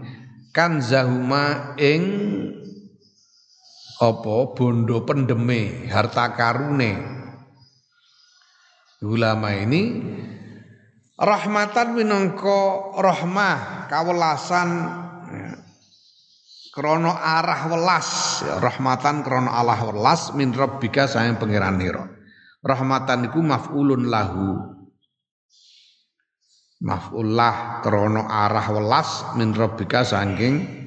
kan 0.59 0.83
zahuma 0.83 1.71
ing 1.79 2.03
apa? 4.03 4.35
Bondo 4.51 5.07
pendeme 5.07 5.87
harta 5.87 6.35
karune. 6.35 6.99
Ulama 8.99 9.55
ini 9.55 10.03
rahmatan 11.15 11.95
minangka 11.95 12.91
rahmah 12.99 13.87
kawelasan 13.87 14.69
ya, 15.31 15.55
krono 16.75 17.15
arah 17.15 17.71
welas 17.71 18.43
ya, 18.43 18.59
rahmatan 18.59 19.23
krono 19.23 19.47
Allah 19.47 19.79
welas 19.87 20.35
min 20.35 20.51
rabbika 20.51 21.07
sayang 21.07 21.39
pangeran 21.39 21.79
nira 21.79 22.11
rahmatan 22.59 23.31
iku 23.31 23.39
maf'ulun 23.39 24.11
lahu 24.11 24.78
maf'ullah 26.79 27.83
krono 27.83 28.23
arah 28.27 28.67
welas 28.71 29.35
min 29.35 29.51
rabbika 29.51 30.07
saking 30.07 30.79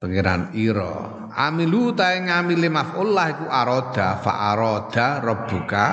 pangeran 0.00 0.56
ira. 0.56 1.28
Amilu 1.30 1.92
ta 1.92 2.16
ngamili 2.16 2.72
maf'ullah 2.72 3.26
iku 3.36 3.46
aroda 3.46 4.18
fa 4.18 4.50
aroda 4.50 5.20
rabbuka. 5.20 5.86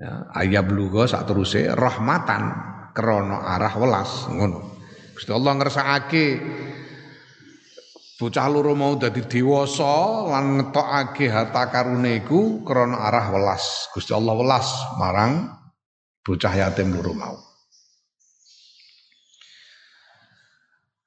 Ya, 0.00 0.32
ayab 0.32 0.72
lugo 0.72 1.04
sak 1.04 1.28
teruse 1.28 1.68
rahmatan 1.76 2.42
krana 2.96 3.44
arah 3.52 3.74
welas 3.76 4.26
ngono. 4.32 4.80
Gusti 5.12 5.28
Allah 5.28 5.52
ngersakake 5.60 6.26
bocah 8.16 8.48
loro 8.48 8.72
mau 8.72 8.96
dadi 8.96 9.20
dewasa 9.28 10.24
lan 10.28 10.56
ngetokake 10.56 11.28
harta 11.28 11.68
karune 11.68 12.24
iku 12.24 12.64
krana 12.64 13.12
arah 13.12 13.28
welas. 13.28 13.92
Gusti 13.92 14.16
Allah 14.16 14.32
welas 14.40 14.68
marang 14.96 15.59
bocah 16.20 16.52
yatim 16.52 16.92
loro 16.92 17.12
mau. 17.16 17.36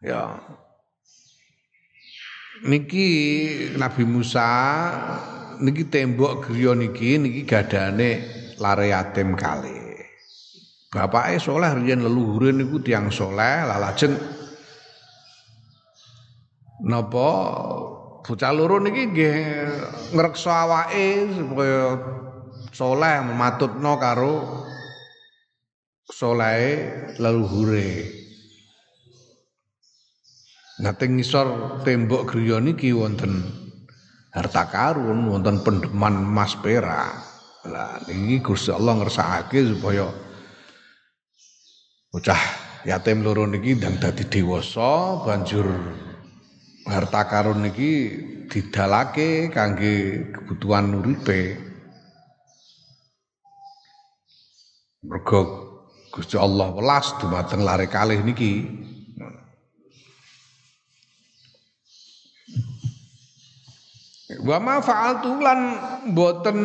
Ya. 0.03 0.35
Niki 2.63 3.07
Nabi 3.75 4.03
Musa 4.07 4.49
niki 5.59 5.87
tembok 5.87 6.47
griya 6.47 6.75
niki 6.75 7.19
niki 7.19 7.43
gadane 7.47 8.09
lare 8.59 8.91
yatim 8.91 9.35
kali. 9.35 9.79
Bapake 10.93 11.41
soleh 11.41 11.71
riyen 11.73 12.05
leluhure 12.05 12.53
niku 12.53 12.83
tiang 12.83 13.09
soleh. 13.09 13.65
Lajeng 13.65 14.13
napa 16.83 17.27
bocah 18.23 18.51
loro 18.55 18.79
niki 18.79 19.11
nggih 19.11 19.37
ngrekso 20.15 20.51
awake 20.51 21.31
supaya 21.31 21.97
soleh 22.71 23.15
mematutno 23.23 23.93
karo 23.99 24.62
solehe 26.13 26.73
leluhure. 27.17 28.05
Nate 30.85 31.05
ngisor 31.09 31.81
tembok 31.85 32.29
griya 32.29 32.61
niki 32.61 32.93
wonten 32.93 33.41
harta 34.33 34.69
karun, 34.69 35.29
wonten 35.29 35.61
pendeman 35.65 36.29
emas 36.29 36.53
perak. 36.61 37.13
Lah 37.63 38.03
ini 38.11 38.43
Gusti 38.43 38.75
Allah 38.75 38.99
ngersakake 38.99 39.63
supaya 39.63 40.11
bocah 42.11 42.41
yatim 42.83 43.23
loro 43.23 43.47
niki 43.47 43.79
ndang 43.79 43.95
dadi 43.97 44.27
dewasa 44.27 45.23
banjur 45.23 45.65
harta 46.83 47.21
karun 47.31 47.63
niki 47.63 47.91
didalake 48.51 49.47
kangge 49.49 50.27
kebutuhan 50.35 50.99
uripe. 50.99 51.55
Mergo 55.03 55.62
Gusti 56.13 56.37
Allah 56.37 56.69
welas 56.69 57.17
dumateng 57.17 57.65
lare 57.65 57.89
kalih 57.89 58.21
niki. 58.21 58.69
Wa 64.45 64.61
ma 64.61 64.77
fa'altu 64.77 65.41
lan 65.41 65.59
boten 66.13 66.59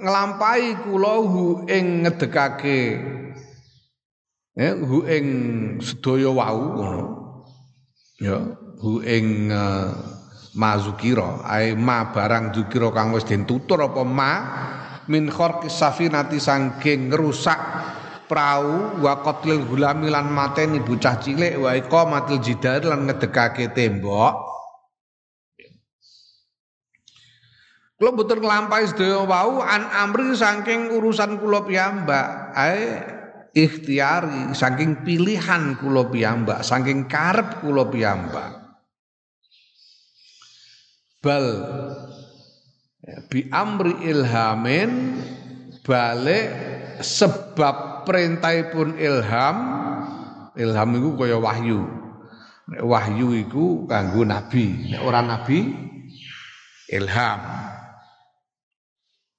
nglampahi 0.00 0.80
kula 0.80 1.14
hu 1.20 1.68
ing 1.68 2.08
ngedekake 2.08 2.80
ya 4.56 4.72
hu 4.80 5.04
ing 5.08 5.26
sedaya 5.80 6.30
wau 6.32 6.60
ngono 6.76 7.04
ya 8.20 8.36
hu 8.80 9.00
ing 9.00 9.48
uh, 9.48 9.90
mazukira 10.54 11.42
ae 11.44 11.74
ma 11.74 12.14
barang 12.14 12.54
zukira 12.54 12.94
kang 12.94 13.16
wis 13.16 13.26
den 13.26 13.48
tutur 13.48 13.80
apa 13.80 14.02
ma 14.06 14.32
min 15.10 15.26
kharqis 15.32 15.74
safinati 15.74 16.38
sangking 16.38 17.10
ngrusak 17.10 17.60
prau 18.26 18.98
wa 19.00 19.20
qatlil 19.20 19.64
gulami 19.68 20.08
lan 20.08 20.32
mateni 20.32 20.80
bocah 20.80 21.20
cilik 21.20 21.60
wa 21.60 21.76
iqamatil 21.76 22.40
jidar 22.40 22.82
lan 22.84 23.08
ngedekake 23.08 23.72
tembok 23.76 24.54
Kula 27.94 28.10
mboten 28.10 28.42
nglampahi 28.42 28.90
sedaya 28.90 29.22
wau 29.22 29.62
an 29.62 29.86
amri 29.86 30.34
saking 30.34 30.90
urusan 30.98 31.38
kula 31.38 31.62
piyambak. 31.62 32.50
Ae 32.52 33.00
ikhtiari 33.54 34.50
saking 34.50 35.06
pilihan 35.06 35.78
kula 35.78 36.10
piyambak, 36.10 36.66
saking 36.66 37.06
karep 37.06 37.62
kula 37.62 37.86
piyambak. 37.86 38.50
Bal 41.22 41.46
bi 43.30 43.46
amri 43.54 43.94
ilhamin 44.04 45.22
balik 45.86 46.50
sebab 46.98 47.93
perintahipun 48.04 49.00
ilham 49.00 49.56
ilham 50.54 50.88
itu 50.94 51.10
kaya 51.18 51.36
wahyu 51.40 51.80
wahyu 52.84 53.34
iku 53.34 53.88
kanggo 53.90 54.22
nabi 54.22 54.94
nek 54.94 55.00
ora 55.02 55.20
nabi 55.24 55.74
ilham 56.92 57.40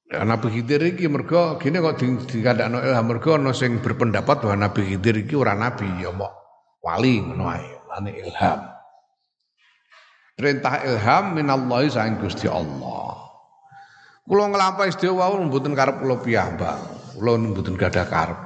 Nabi 0.05 0.47
Khidir 0.53 0.85
iki 0.85 1.09
mergo 1.09 1.57
gini 1.57 1.81
kok 1.81 1.97
dikandakno 2.29 2.77
ilham 2.77 3.09
mergo 3.09 3.35
ana 3.35 3.51
sing 3.57 3.81
berpendapat 3.81 4.37
bahwa 4.37 4.69
Nabi 4.69 4.93
Khidir 4.93 5.25
iki 5.25 5.33
ora 5.33 5.57
nabi 5.57 5.89
ya 5.97 6.13
mok 6.13 6.29
wali 6.85 7.25
ngono 7.25 7.49
ae, 7.49 7.65
ilham. 8.21 8.59
Perintah 10.37 10.85
ilham 10.85 11.33
minallahi 11.33 11.89
saking 11.89 12.21
Gusti 12.21 12.45
Allah. 12.45 13.17
Kula 14.25 14.51
nglampahi 14.51 14.93
sedaya 14.93 15.15
wau 15.15 15.41
mboten 15.41 15.73
karep 15.73 16.01
kula 16.01 16.21
piyambak. 16.21 16.77
Kula 17.17 17.39
mboten 17.41 17.73
gadah 17.73 18.05
karep. 18.05 18.39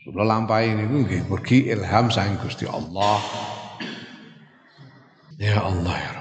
Kula 0.00 0.24
lampahi 0.24 0.74
niku 0.74 0.96
nggih 1.04 1.22
mergi 1.28 1.58
ilham 1.68 2.08
saking 2.08 2.40
Gusti 2.40 2.64
Allah. 2.64 3.20
Ya 5.40 5.60
Allah 5.60 5.96
ya 5.96 6.20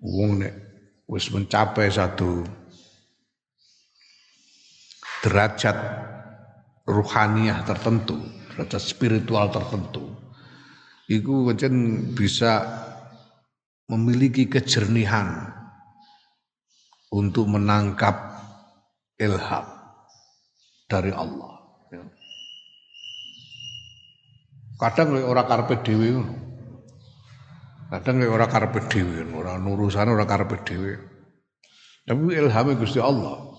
wong 0.00 0.40
nek 0.40 0.54
wis 1.04 1.28
mencapai 1.28 1.92
satu 1.92 2.44
derajat 5.20 5.76
ruhaniah 6.88 7.60
tertentu, 7.68 8.16
derajat 8.56 8.80
spiritual 8.80 9.52
tertentu. 9.52 10.08
Iku 11.10 11.50
pancen 11.50 12.06
bisa 12.14 12.64
memiliki 13.90 14.46
kejernihan 14.46 15.50
untuk 17.10 17.50
menangkap 17.50 18.14
ilham 19.18 19.79
dari 20.90 21.14
Allah. 21.14 21.54
Ya. 21.94 22.02
Kadang 24.82 25.14
lek 25.14 25.22
ora 25.22 25.46
karepe 25.46 25.78
dhewe 25.86 26.06
ngono. 26.18 26.34
Kadang 27.94 28.18
lek 28.18 28.30
ora 28.34 28.46
karepe 28.50 28.80
dhewe, 28.90 29.22
ora 29.30 29.54
nurusan 29.54 30.10
ora 30.10 30.26
karepe 30.26 30.58
dhewe. 30.66 30.92
Tapi 32.02 32.34
ilhame 32.34 32.74
Gusti 32.74 32.98
Allah. 32.98 33.54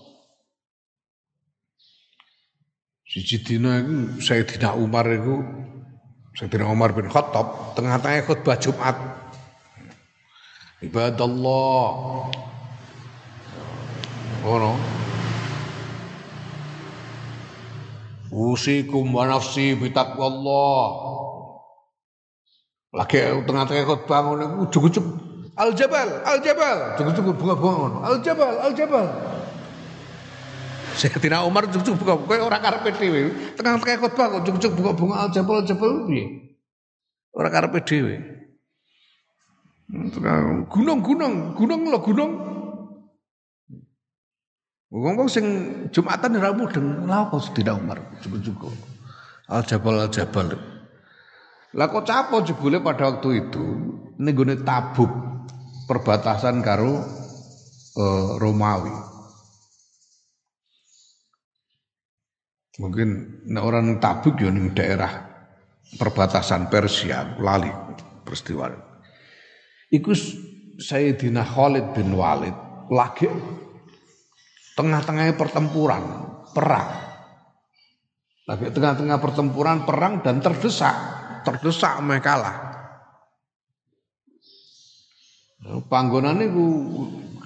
Siji 3.08 3.44
dina 3.44 3.80
iku 3.80 4.20
Sayyidina 4.20 4.72
Umar 4.76 5.04
iku 5.08 5.40
Sayyidina 6.32 6.64
Umar 6.64 6.96
bin 6.96 7.12
Khattab 7.12 7.76
tengah-tengah 7.76 8.24
khutbah 8.24 8.56
Jumat. 8.56 8.96
Ibadallah. 10.80 11.84
Oh 14.42 14.56
no. 14.58 14.72
Usikum 18.32 19.12
wa 19.12 19.28
nafsi 19.28 19.76
bitaqwallah. 19.76 20.84
Lagi 22.96 23.20
tengah-tengah 23.44 23.84
khotbah 23.84 24.20
ngono 24.24 24.44
iku 24.44 24.56
ujug-ujug 24.68 25.06
Al 25.52 25.76
Jabal, 25.76 26.08
Al 26.24 26.40
Jabal, 26.40 26.96
ujug-ujug 26.96 27.36
bunga-bunga 27.36 27.74
ngono. 27.76 27.98
Al 28.00 28.24
Jabal, 28.24 28.56
Al 28.56 28.72
Jabal. 28.72 29.04
Sayyidina 30.96 31.44
Umar 31.44 31.68
ujug-ujug 31.68 32.00
bunga 32.00 32.16
kowe 32.16 32.36
ora 32.40 32.56
karepe 32.56 32.96
dhewe. 32.96 33.52
Tengah-tengah 33.60 34.00
khotbah 34.00 34.26
kok 34.32 34.40
ujug-ujug 34.48 34.72
bunga-bunga 34.80 35.28
Al 35.28 35.30
Jabal, 35.32 35.60
Al 35.60 35.68
Jabal 35.68 35.92
piye? 36.08 36.24
Ora 37.36 37.48
karepe 37.52 37.84
dhewe. 37.84 38.16
Gunung-gunung, 40.72 41.52
gunung 41.52 41.80
lho 41.84 42.00
gunung. 42.00 42.32
Wong 44.92 45.24
sing 45.24 45.46
Jumatan 45.88 46.36
ora 46.36 46.52
mudeng, 46.52 47.08
lha 47.08 47.24
apa 47.24 47.40
Sayyidina 47.40 47.80
Umar 47.80 47.96
cukup-cukup. 48.20 48.76
Al 49.48 49.64
Jabal 49.64 50.04
Al 50.04 50.12
Jabal. 50.12 50.52
Lah 51.72 51.88
kok 51.88 52.04
capo 52.04 52.44
jebule 52.44 52.84
pada 52.84 53.08
waktu 53.08 53.48
itu 53.48 53.64
ning 54.20 54.36
gone 54.36 54.60
Tabuk 54.60 55.08
perbatasan 55.88 56.60
karo 56.60 57.00
uh, 57.96 58.36
Romawi. 58.36 58.92
Mungkin 62.76 63.08
nek 63.48 63.64
orang 63.64 63.96
Tabuk 63.96 64.36
ya 64.36 64.52
ning 64.52 64.76
daerah 64.76 65.08
perbatasan 65.96 66.68
Persia, 66.68 67.40
lali 67.40 67.72
peristiwa. 68.28 68.68
Iku 69.88 70.12
Sayyidina 70.76 71.48
Khalid 71.48 71.96
bin 71.96 72.12
Walid 72.12 72.56
lagi 72.92 73.32
tengah-tengah 74.76 75.36
pertempuran, 75.36 76.02
perang. 76.52 76.88
Lagi 78.48 78.74
tengah-tengah 78.74 79.18
pertempuran, 79.22 79.86
perang 79.86 80.18
dan 80.20 80.42
terdesak, 80.42 80.96
terdesak 81.46 82.02
mereka 82.02 82.24
kalah. 82.34 82.56
Panggonan 85.86 86.42
itu 86.42 86.66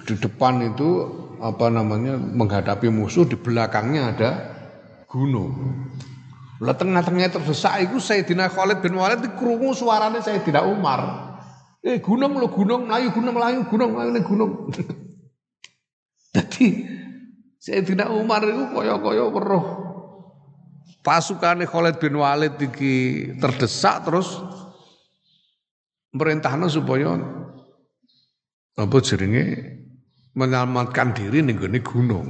di 0.09 0.15
depan 0.17 0.73
itu 0.73 1.05
apa 1.37 1.69
namanya 1.69 2.17
menghadapi 2.17 2.89
musuh 2.89 3.29
di 3.29 3.37
belakangnya 3.37 4.17
ada 4.17 4.29
gunung. 5.05 5.53
Lah 6.57 6.73
tengah-tengah 6.73 7.29
terdesak 7.29 7.85
itu 7.85 8.01
Sayyidina 8.01 8.49
Khalid 8.49 8.81
bin 8.81 8.97
Walid 8.97 9.21
dikrungu 9.21 9.77
suaranya 9.77 10.25
Sayyidina 10.25 10.65
Umar. 10.65 11.29
Eh 11.85 12.01
gunung 12.01 12.41
lo 12.41 12.49
gunung 12.49 12.89
melayu 12.89 13.13
gunung 13.13 13.33
melayu 13.37 13.59
gunung 13.69 13.89
melayu 13.93 14.25
gunung. 14.25 14.51
Jadi 16.33 16.96
Sayyidina 17.67 18.07
Umar 18.15 18.47
itu 18.47 18.63
koyo-koyo 18.71 19.27
weruh 19.35 19.65
pasukane 21.03 21.67
Khalid 21.67 21.99
bin 21.99 22.15
Walid 22.15 22.55
iki 22.63 23.27
terdesak 23.43 24.07
terus 24.07 24.39
merintahno 26.15 26.71
supaya 26.71 27.19
apa 28.79 28.97
jenenge 29.03 29.43
menyelamatkan 30.31 31.11
diri 31.11 31.43
ning 31.43 31.59
gone 31.59 31.79
gunung. 31.83 32.29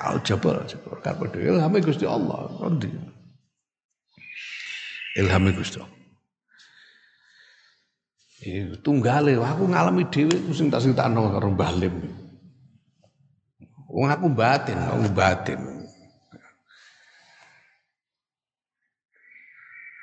Al 0.00 0.24
Jabal, 0.24 0.64
Jabal 0.64 0.96
kabeh 1.04 1.36
ilhame 1.36 1.84
Gusti 1.84 2.08
Allah. 2.08 2.48
Kondi. 2.56 2.88
Ilhame 5.20 5.52
Gusti 5.52 5.76
Allah. 5.76 5.92
Iya, 8.40 8.80
tunggale 8.80 9.36
aku 9.36 9.68
ngalami 9.68 10.08
dhewe 10.08 10.32
sing 10.56 10.72
tak 10.72 10.80
critakno 10.80 11.28
karo 11.28 11.52
Mbah 11.52 11.72
Lim. 11.76 12.25
Wong 13.86 14.10
aku 14.10 14.26
batin, 14.34 14.78
aku 14.78 15.06
batin. 15.14 15.60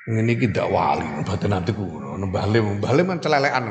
Iki 0.04 0.52
ndak 0.52 0.68
wali, 0.68 1.04
batin 1.24 1.56
atiku 1.56 1.80
ngono. 1.80 2.28
Mbah 2.28 2.44
Lim, 2.52 2.80
Mbah 2.80 2.92
Lim 2.92 3.06
kan 3.08 3.20
celelekan, 3.24 3.64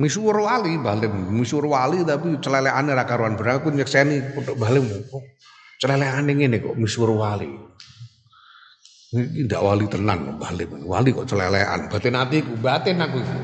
misuwur 0.00 0.40
wali, 0.40 0.80
Mbah 0.80 0.96
Lim, 0.96 1.12
misuwur 1.28 1.68
wali 1.68 2.00
tapi 2.08 2.40
celelekane 2.40 2.92
ra 2.96 3.04
karuan 3.04 3.36
bener 3.36 3.60
aku 3.60 3.68
nyekseni 3.72 4.32
untuk 4.32 4.56
Mbah 4.56 4.70
Lim. 4.72 4.84
Celelekane 5.76 6.32
ngene 6.32 6.56
kok 6.64 6.76
misuwur 6.76 7.20
wali. 7.20 7.52
Iki 9.12 9.44
ndak 9.44 9.60
wali 9.60 9.84
tenan 9.92 10.40
Mbah 10.40 10.52
Lim. 10.56 10.70
Wali 10.88 11.08
kok 11.12 11.28
celelekan, 11.28 11.92
batin 11.92 12.16
atiku, 12.16 12.52
batin 12.60 12.96
aku 13.04 13.16
iku. 13.20 13.40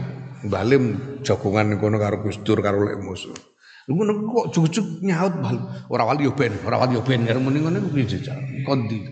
Mbah 0.48 0.64
Lim 0.64 0.84
jagongan 1.24 1.76
kono 1.76 1.96
karo 2.00 2.24
Gus 2.24 2.40
Dur 2.40 2.60
karo 2.64 2.88
lek 2.88 3.00
musuh. 3.04 3.53
Ngono 3.84 4.12
kok 4.32 4.46
jujuk 4.56 5.04
nyaut 5.04 5.34
bal. 5.44 5.56
Ora 5.92 6.08
wali 6.08 6.24
yo 6.24 6.32
ben, 6.32 6.56
ora 6.64 6.80
wali 6.80 6.96
yo 6.96 7.04
ben 7.04 7.28
karo 7.28 7.40
muni 7.40 7.60
ngono 7.60 7.84
kuwi 7.84 8.08
jejal. 8.08 8.40
Kondi. 8.64 9.04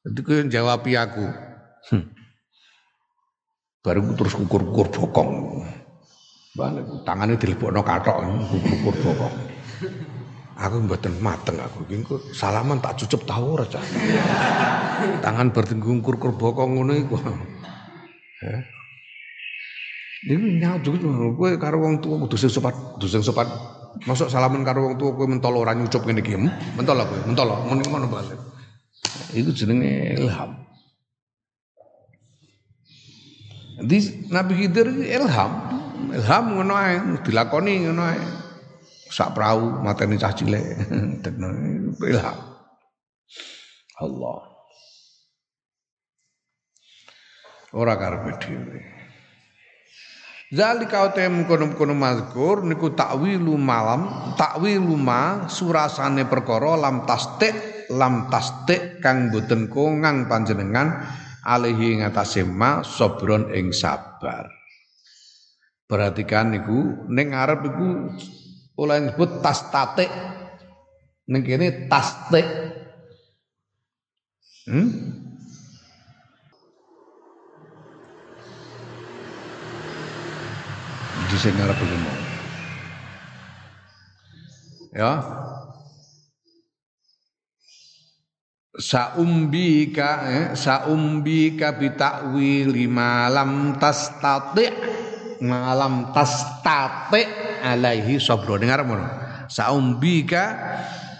Dadi 0.00 0.20
kowe 0.24 0.48
jawab 0.48 0.80
aku. 0.88 1.24
Hmm. 1.92 2.04
Baru 3.84 4.16
terus 4.16 4.36
kukur-kukur 4.36 4.88
bokong. 4.88 5.30
Bane 6.56 6.80
tangane 7.04 7.36
dilebokno 7.36 7.84
kathok 7.84 8.16
kukur-kukur 8.48 8.94
bokong. 9.04 9.34
Aku 10.60 10.76
mboten 10.84 11.16
mateng 11.24 11.56
aku 11.56 11.88
iki 11.88 12.04
salaman 12.36 12.84
tak 12.84 13.00
cucup 13.00 13.24
tau 13.24 13.56
ora. 13.56 13.64
Tangan 15.24 15.52
bertenggung 15.52 16.04
kur-kur 16.04 16.36
bokong 16.36 16.80
ngono 16.80 16.92
iku. 16.96 17.16
Eh. 18.40 18.79
Ini 20.20 20.60
juga 20.84 21.32
kowe 21.32 21.48
karo 21.56 21.80
wong 21.80 22.04
tuwa 22.04 22.20
kudu 22.28 22.36
sing 22.36 22.52
sopan, 22.52 22.76
kudu 22.96 23.08
sing 23.08 23.24
sopan. 23.24 23.48
Masuk 24.04 24.28
salaman 24.28 24.60
karo 24.68 24.92
wong 24.92 25.00
tuwa 25.00 25.16
kowe 25.16 25.24
mentol 25.24 25.56
ora 25.56 25.72
nyucup 25.72 26.04
ngene 26.04 26.20
iki. 26.20 26.36
Mentol 26.76 27.00
kowe, 27.08 27.20
mentol. 27.24 27.48
Ngono 27.64 28.04
balik. 28.12 28.36
Iku 29.32 29.48
jenenge 29.56 30.20
ilham. 30.20 30.60
Di 33.80 34.28
Nabi 34.28 34.52
Khidir 34.60 34.92
ilham, 35.08 35.52
ilham 36.12 36.44
ngono 36.52 36.74
ae, 36.76 37.00
dilakoni 37.24 37.88
ngono 37.88 38.02
ae. 38.12 38.20
Sak 39.08 39.32
prau 39.32 39.80
mateni 39.80 40.20
cah 40.20 40.36
cilik. 40.36 40.84
ilham. 42.12 42.38
Allah. 44.04 44.40
Ora 47.72 47.94
karepe 47.96 48.36
dhewe. 48.36 48.89
Zalika 50.50 51.06
utem 51.06 51.46
kono-kono 51.46 51.94
mazkur 51.94 52.66
niku 52.66 52.90
takwilu 52.90 53.54
malam, 53.54 54.34
takwilu 54.34 54.98
ma 54.98 55.46
surasane 55.46 56.26
perkara 56.26 56.74
lam 56.74 57.06
tastik, 57.06 57.86
lam 57.86 58.26
tastik 58.26 58.98
kang 58.98 59.30
boten 59.30 59.70
kongang 59.70 60.26
panjenengan 60.26 61.06
alihi 61.46 62.02
ngatasé 62.02 62.42
ma 62.42 62.82
sobron 62.82 63.54
ing 63.54 63.70
sabar. 63.70 64.50
Perhatikan 65.86 66.50
niku 66.50 67.06
ning 67.06 67.30
ngarep 67.30 67.70
iku 67.70 67.88
oleh 68.74 69.06
disebut 69.06 69.30
tastatik. 69.46 70.10
Ning 71.30 71.46
kene 71.46 71.86
tastik. 71.86 72.46
Hmm? 74.66 75.19
Di 81.30 81.38
sing 81.38 81.54
ngarep 81.54 81.78
mau. 81.78 82.16
Ya. 84.90 85.12
Saumbika 88.80 90.10
eh, 90.26 90.46
saumbika 90.58 91.78
bitakwil 91.78 92.74
malam 92.90 93.76
tastati 93.78 94.66
malam 95.44 96.10
tastati 96.16 97.22
alaihi 97.60 98.16
sabro 98.16 98.56
dengar 98.56 98.86
mono 98.86 99.04
saumbika 99.52 100.56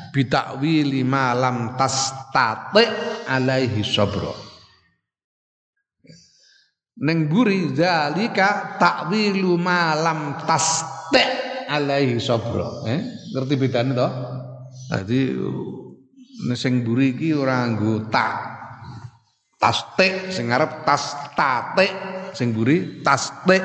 bitakwil 0.08 1.04
malam 1.04 1.76
tastati 1.76 2.86
alaihi 3.28 3.84
sabro 3.84 4.49
Neng 7.00 7.32
buri 7.32 7.72
zalika 7.72 8.76
takwilu 8.76 9.56
malam 9.56 10.36
taste 10.44 11.24
alaihi 11.64 12.20
sabra. 12.20 12.84
Eh, 12.84 13.00
ngerti 13.32 13.54
bedane 13.56 13.92
to? 13.96 14.08
Dadi 14.92 15.20
sing 16.52 16.84
buri 16.84 17.16
iki 17.16 17.32
ora 17.32 17.64
tak. 18.12 18.60
tastik 19.60 20.32
sing 20.32 20.48
ngarep 20.48 20.88
tas 20.88 21.12
tatik 21.36 21.92
sing 22.32 22.56
buri 22.56 23.04
tastik 23.04 23.60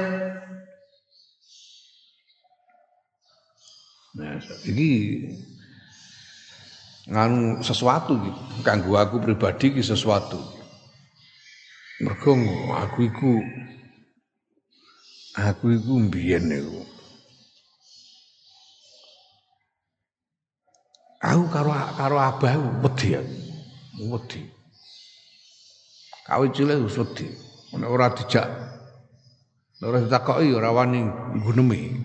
Nah, 4.15 4.39
ini 4.71 4.87
nganu 7.11 7.59
sesuatu 7.59 8.15
gitu. 8.15 8.41
Kanggo 8.63 8.95
aku 8.95 9.19
pribadi 9.19 9.75
ki 9.75 9.83
sesuatu. 9.83 10.39
Mergo 11.95 12.35
aku 12.75 13.07
iku 13.07 13.39
aku 15.39 15.79
iku 15.79 15.93
mbiyen 15.95 16.51
niku. 16.51 16.83
Aku 21.23 21.47
karo 21.47 21.71
karo 21.95 22.19
abah 22.19 22.59
wedi 22.83 23.15
aku. 23.15 23.35
Wedi. 24.11 24.43
Kawit 26.27 26.51
cilik 26.51 26.83
wis 26.83 26.99
wedi. 26.99 27.31
Nek 27.79 27.87
ora 27.87 28.11
dijak 28.11 28.47
ora 29.79 30.03
ditakoki 30.03 30.51
ora 30.51 30.75
wani 30.75 30.99
gunemi. 31.47 31.95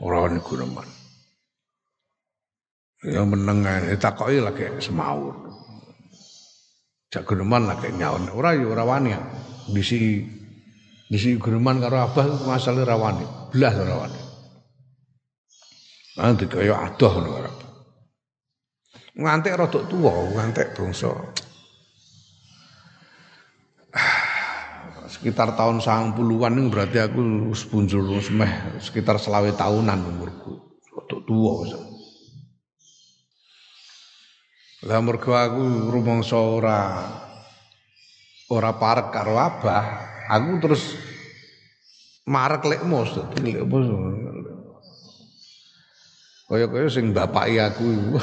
Ora 0.00 0.24
wani 0.24 0.40
guneman. 0.40 0.88
Ya 3.04 3.20
meneng 3.28 3.60
ae 3.68 3.92
ditakoki 3.92 4.40
lagi 4.40 4.72
semaur. 4.80 5.53
Jak 7.14 7.30
guneman 7.30 7.70
lagi 7.70 7.94
nyaon. 7.94 8.26
Ora 8.34 8.58
ya 8.58 8.66
ora 8.66 8.82
wani. 8.82 9.14
Disi 9.70 10.26
disi 11.06 11.38
guneman 11.38 11.78
karo 11.78 12.02
abah 12.02 12.26
masale 12.42 12.82
ora 12.82 12.98
wani. 12.98 13.22
Blas 13.54 13.78
ora 13.78 13.94
wani. 14.02 14.20
Nanti 16.18 16.50
kaya 16.50 16.74
adoh 16.74 17.14
ngono 17.14 17.30
ora. 17.38 17.50
Ngantek 19.14 19.54
rada 19.54 19.80
tuwa, 19.86 20.10
ngantek 20.34 20.74
bangsa. 20.74 21.14
sekitar 25.04 25.54
tahun 25.54 25.78
90-an 25.78 26.58
ini 26.58 26.66
berarti 26.66 26.98
aku 26.98 27.46
wis 27.54 27.62
punjul 27.70 28.18
meh 28.34 28.82
sekitar 28.82 29.22
selawe 29.22 29.46
tahunan 29.54 30.02
umurku. 30.02 30.82
Rada 30.90 31.16
tuwa. 31.22 31.93
Lah 34.84 35.00
mergo 35.00 35.32
aku 35.32 35.88
rumangsa 35.88 36.36
ora 36.36 37.08
ora 38.52 38.70
parek 38.76 39.08
karo 39.16 39.40
abah, 39.40 39.84
aku 40.28 40.50
terus 40.60 40.82
marek 42.28 42.68
lek 42.68 42.82
mos, 42.84 43.16
lek 43.16 43.64
mos 43.64 43.88
Kaya-kaya 46.44 46.92
sing 46.92 47.16
bapaki 47.16 47.56
aku 47.56 47.84
iku. 47.88 48.14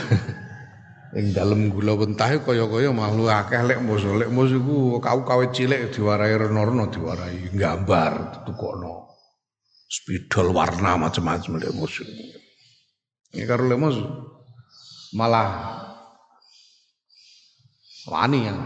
Ing 1.19 1.35
dalem 1.35 1.67
gula 1.67 1.97
pentah 1.99 2.39
kaya-kaya 2.39 2.93
makhluk 2.93 3.27
akeh 3.27 3.59
lek 3.65 3.83
mus 3.83 4.05
lek 4.05 4.31
mus 4.31 4.53
iku 4.53 5.01
kau 5.03 5.25
kawit 5.27 5.51
cilik 5.51 5.91
diwarai 5.91 6.39
rena-rena 6.39 6.87
diwarai 6.87 7.51
gambar 7.51 8.45
tukokno. 8.47 9.11
Spidol 9.91 10.55
warna 10.55 10.95
macam-macam 10.95 11.59
lek 11.59 11.73
mus. 11.75 11.99
Ini 13.35 13.43
karo 13.43 13.67
lek 13.67 13.81
mus 13.81 13.97
malah 15.11 15.80
wani 18.09 18.49
yang 18.49 18.61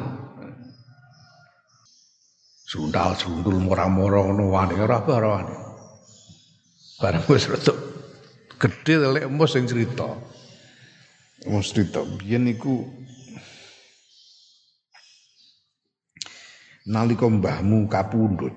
sundal 2.66 3.16
sundul 3.16 3.60
mora-mora 3.60 4.24
ngono 4.24 4.52
wani 4.52 4.76
ora 4.80 5.00
wani. 5.04 5.56
Bareng 6.96 7.28
wis 7.28 7.52
rada 7.52 7.86
Gede 8.56 9.04
lek 9.04 9.28
emos 9.28 9.52
sing 9.52 9.68
cerita. 9.68 10.08
Emos 11.44 11.70
cerita 11.70 12.00
biyen 12.02 12.48
niku 12.48 12.88
nalika 16.88 17.28
mbahmu 17.28 17.92
kapundhut. 17.92 18.56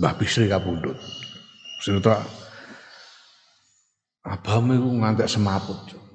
Mbah 0.00 0.14
Bisri 0.16 0.48
kapundhut. 0.48 0.96
Cerita 1.84 2.24
abahmu 4.24 4.80
iku 4.80 4.88
ngantek 4.98 5.28
semaput. 5.28 6.07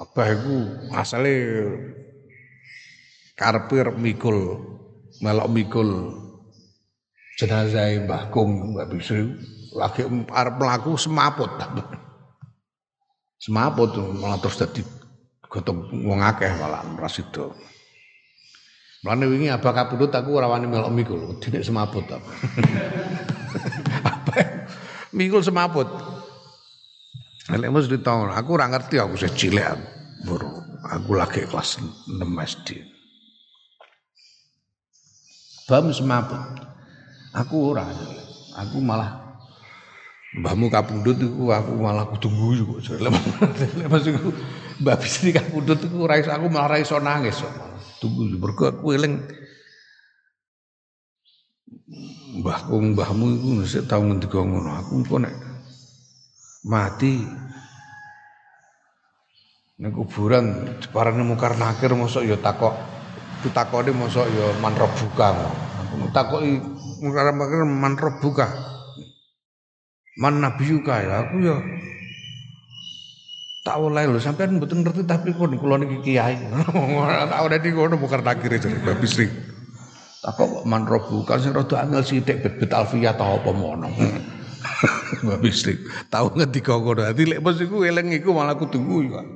Abah 0.00 0.26
iku 0.32 0.56
asale 0.96 1.36
karepe 3.36 3.84
mikul 4.00 4.56
melok 5.20 5.48
mikul 5.52 5.88
jenazah 7.36 8.00
Mbah 8.08 8.32
Kung 8.32 8.72
Mbah 8.72 8.88
Bisri 8.88 9.28
lagi 9.76 10.08
arep 10.08 10.54
mlaku 10.56 10.96
semaput. 10.96 11.52
Semaput 13.40 13.96
malah 14.20 14.36
terus 14.36 14.60
dadi 14.60 14.84
gotong 15.48 16.04
wong 16.04 16.20
akeh 16.20 16.52
malah 16.60 16.84
rasida. 17.00 17.48
Mulane 19.00 19.24
wingi 19.32 19.48
abah 19.48 19.72
kapundhut 19.72 20.12
aku 20.12 20.36
ora 20.36 20.44
wani 20.44 20.68
melok 20.68 20.92
mikul, 20.92 21.40
dinek 21.40 21.64
semaput 21.64 22.04
apa. 22.04 22.32
apa 24.04 24.32
mikul 25.16 25.40
semaput. 25.40 25.88
Nek 27.50 27.70
mesti 27.74 27.98
tahun, 27.98 28.30
aku 28.30 28.48
ora 28.54 28.70
ngerti 28.70 29.02
aku 29.02 29.18
sih 29.18 29.32
cilik 29.34 29.66
baru 30.22 30.60
aku 30.86 31.10
lagi 31.18 31.42
kelas 31.48 31.82
6 32.06 32.22
SD. 32.22 32.68
Bam 35.66 35.90
semaput. 35.90 36.38
Aku 37.30 37.74
ora. 37.74 37.86
Aku 38.58 38.82
malah 38.82 39.38
mbahmu 40.30 40.70
kapundhut 40.70 41.18
iku 41.18 41.50
aku 41.50 41.74
malah 41.78 42.06
kudu 42.10 42.30
guyu 42.30 42.62
kok. 42.66 42.98
Lepas 43.78 44.02
iku 44.06 44.30
mbah 44.82 44.98
Bisri 44.98 45.30
kapundhut 45.34 45.78
iku 45.82 46.06
ora 46.06 46.18
aku 46.18 46.46
malah 46.50 46.74
ora 46.74 46.78
iso 46.82 46.98
nangis 46.98 47.38
kok. 47.38 47.54
Tunggu 48.02 48.34
mergo 48.34 48.66
aku 48.66 48.94
eling 48.94 49.14
mbahku 52.42 52.74
mbahmu 52.94 53.26
iku 53.38 53.48
sik 53.66 53.86
tau 53.86 54.02
ngendika 54.02 54.38
ngono. 54.42 54.70
Aku 54.82 55.06
kok 55.06 55.18
nek 55.22 55.34
mati. 56.64 57.24
Nek 59.80 59.96
kuburan 59.96 60.76
separane 60.84 61.24
mungkar 61.24 61.56
nakir 61.56 61.96
mosok 61.96 62.28
ya 62.28 62.36
takok 62.36 62.76
ditakoni 63.40 63.96
mosok 63.96 64.28
ya 64.28 64.46
manrobuka. 64.60 65.32
Aku 65.80 66.04
takoki 66.12 66.60
mungkar 67.00 67.32
man 67.32 67.96
buka 68.20 68.46
man 70.20 70.44
nabiyuka 70.44 70.94
ya 71.00 71.24
aku 71.24 71.36
ya 71.40 71.56
tak 73.64 73.76
oleh 73.80 74.04
lho 74.08 74.20
sampean 74.20 74.56
mboten 74.56 74.84
ngerti 74.84 75.08
tapi 75.08 75.32
kok 75.32 75.48
kula 75.56 75.80
niki 75.80 76.12
kiai. 76.12 76.36
Tak 77.32 77.40
oleh 77.40 77.56
di 77.56 77.72
kono 77.72 77.96
mungkar 77.96 78.20
nakir 78.20 78.52
itu 78.52 78.68
Mbak 78.68 79.00
Bisri. 79.00 79.32
Tak 80.20 80.36
kok 80.36 80.68
man 80.68 80.84
buka 80.84 81.40
sing 81.40 81.56
rada 81.56 81.80
angel 81.80 82.04
sithik 82.04 82.44
bet-bet 82.44 82.68
alfiyah 82.76 83.16
ta 83.16 83.24
apa 83.24 83.48
mono 83.56 83.88
Bisri 85.42 85.80
tahu 86.12 86.36
ngendika 86.36 86.76
ngono 86.76 87.06
dadi 87.06 87.24
lek 87.26 87.40
bos 87.40 87.60
iku 87.60 87.84
eling 87.84 88.12
iku 88.16 88.36
malah 88.36 88.56
kudu 88.56 88.78
kuwi 88.80 89.08
kok 89.08 89.26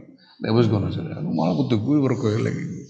lek 0.44 0.52
bos 0.52 0.66
ngono 0.68 0.88
malah 1.32 1.54
kudu 1.56 1.76
kuwi 1.80 1.98
mergo 2.02 2.28
eling 2.28 2.56
iku 2.56 2.84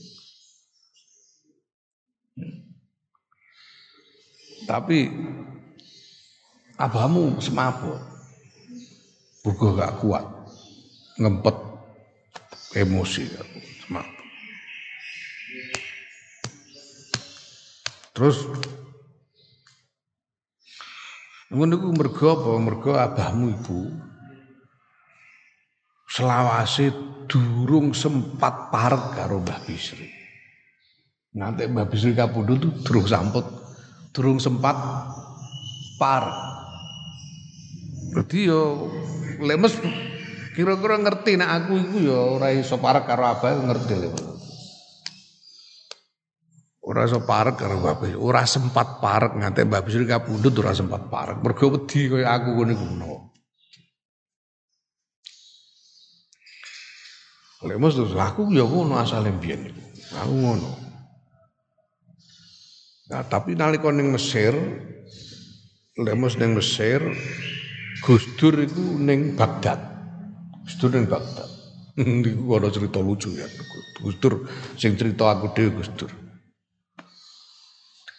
Tapi 4.65 5.13
abamu 6.81 7.37
semaput. 7.41 8.01
Buku 9.45 9.77
gak 9.77 10.01
kuat. 10.01 10.25
Ngempet 11.21 11.57
emosi 12.81 13.29
aku 13.29 13.59
semaput. 13.85 14.27
Terus 18.17 18.37
Ngono 21.55 21.79
iku 21.79 21.89
mergo 21.95 22.25
apa? 22.35 22.51
Mergo 22.59 22.91
abahmu 22.99 23.47
ibu 23.55 23.81
selawase 26.11 26.91
durung 27.31 27.95
sempat 27.95 28.75
parek 28.75 29.15
karo 29.15 29.39
Mbah 29.39 29.63
Bisri. 29.63 30.11
Nanti 31.39 31.71
Mbah 31.71 31.87
Bisri 31.87 32.15
kapundhut 32.15 32.59
tuh 32.59 32.73
durung 32.83 33.07
samput 33.07 33.47
durung 34.11 34.39
sempat 34.43 34.75
par. 35.99 36.27
Berarti 38.15 38.47
yo 38.47 38.91
lemes 39.43 39.75
kira-kira 40.55 41.03
ngerti 41.03 41.35
nek 41.35 41.51
aku 41.51 41.73
iku 41.83 41.97
yo 42.03 42.19
ora 42.39 42.55
iso 42.55 42.79
parek 42.79 43.07
karo 43.07 43.27
abah 43.31 43.59
ngerti 43.63 43.95
lho. 43.95 44.34
Ora 46.95 47.11
iso 47.11 47.27
parek 47.27 47.59
karo 47.59 47.83
bapak, 47.83 48.15
ora 48.15 48.47
sempat 48.47 49.03
parek 49.03 49.35
nganti 49.35 49.67
Mbak 49.67 49.83
Bisri 49.83 50.07
kapundhut 50.07 50.55
ora 50.63 50.71
sempat 50.71 51.11
parek. 51.11 51.43
Mergo 51.43 51.75
wedi 51.75 52.07
kaya 52.07 52.39
aku 52.39 52.55
ngene 52.55 52.75
kuwi. 52.79 53.19
Lemos 57.67 57.99
terus 57.99 58.15
aku 58.15 58.47
ya 58.55 58.63
ngono 58.63 58.95
asale 58.95 59.35
mbiyen 59.35 59.75
Aku 60.23 60.35
ngono. 60.39 60.71
Nah, 63.11 63.27
tapi 63.27 63.59
nalika 63.59 63.91
ning 63.91 64.15
Mesir, 64.15 64.55
lemos 65.99 66.39
ning 66.39 66.55
Mesir, 66.55 67.03
Gus 68.07 68.39
Dur 68.39 68.55
iku 68.63 69.03
ning 69.03 69.35
Baghdad. 69.35 69.83
Gus 70.63 70.79
Dur 70.79 70.95
ning 70.95 71.11
Baghdad. 71.11 71.51
Niku 71.99 72.55
ana 72.55 72.71
cerita 72.71 73.03
lucu 73.03 73.35
ya. 73.35 73.51
Gus 73.99 74.15
Dur 74.23 74.47
sing 74.79 74.95
cerita 74.95 75.35
aku 75.35 75.51
dhewe 75.59 75.83
Gus 75.83 75.91
Dur. 75.99 76.24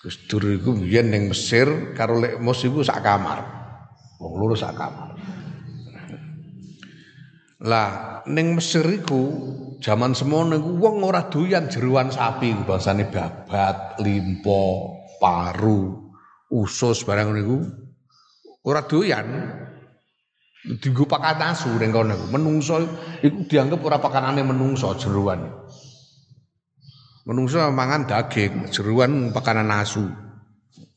Gus 0.05 0.21
Dur 0.29 0.45
iku 0.53 0.77
biyen 0.77 1.09
ning 1.09 1.33
Mesir 1.33 1.97
karo 1.97 2.21
Lek 2.21 2.37
Mus 2.37 2.61
iku 2.61 2.85
sak 2.85 3.01
kamar. 3.01 3.41
Wong 4.21 4.37
loro 4.37 4.53
sak 4.53 4.77
kamar. 4.77 5.17
Lah 7.65 8.21
ning 8.29 8.53
Mesir 8.53 8.85
iku 8.85 9.33
zaman 9.81 10.13
semono 10.13 10.61
iku 10.61 10.77
wong 10.77 11.01
ora 11.01 11.25
doyan 11.25 11.73
jeruan 11.73 12.13
sapi 12.13 12.53
bahasane 12.53 13.09
babat, 13.09 13.97
limpo, 14.05 14.93
paru, 15.17 16.13
usus 16.53 17.01
barang 17.01 17.33
niku 17.33 17.65
ora 18.61 18.85
doyan. 18.85 19.25
Dienggo 20.65 21.09
pakan 21.09 21.49
asu 21.49 21.73
ning 21.81 21.89
kono 21.89 22.13
iku. 22.13 22.25
Menungso 22.29 22.77
iku 23.25 23.41
dianggap 23.49 23.81
ora 23.81 23.97
pakanane 23.97 24.45
menungso 24.45 24.93
jeruan. 25.01 25.64
Menungso 27.25 27.57
mangan 27.73 28.05
daging, 28.05 28.69
jeruan 28.69 29.33
pakanan 29.33 29.73
asu. 29.81 30.05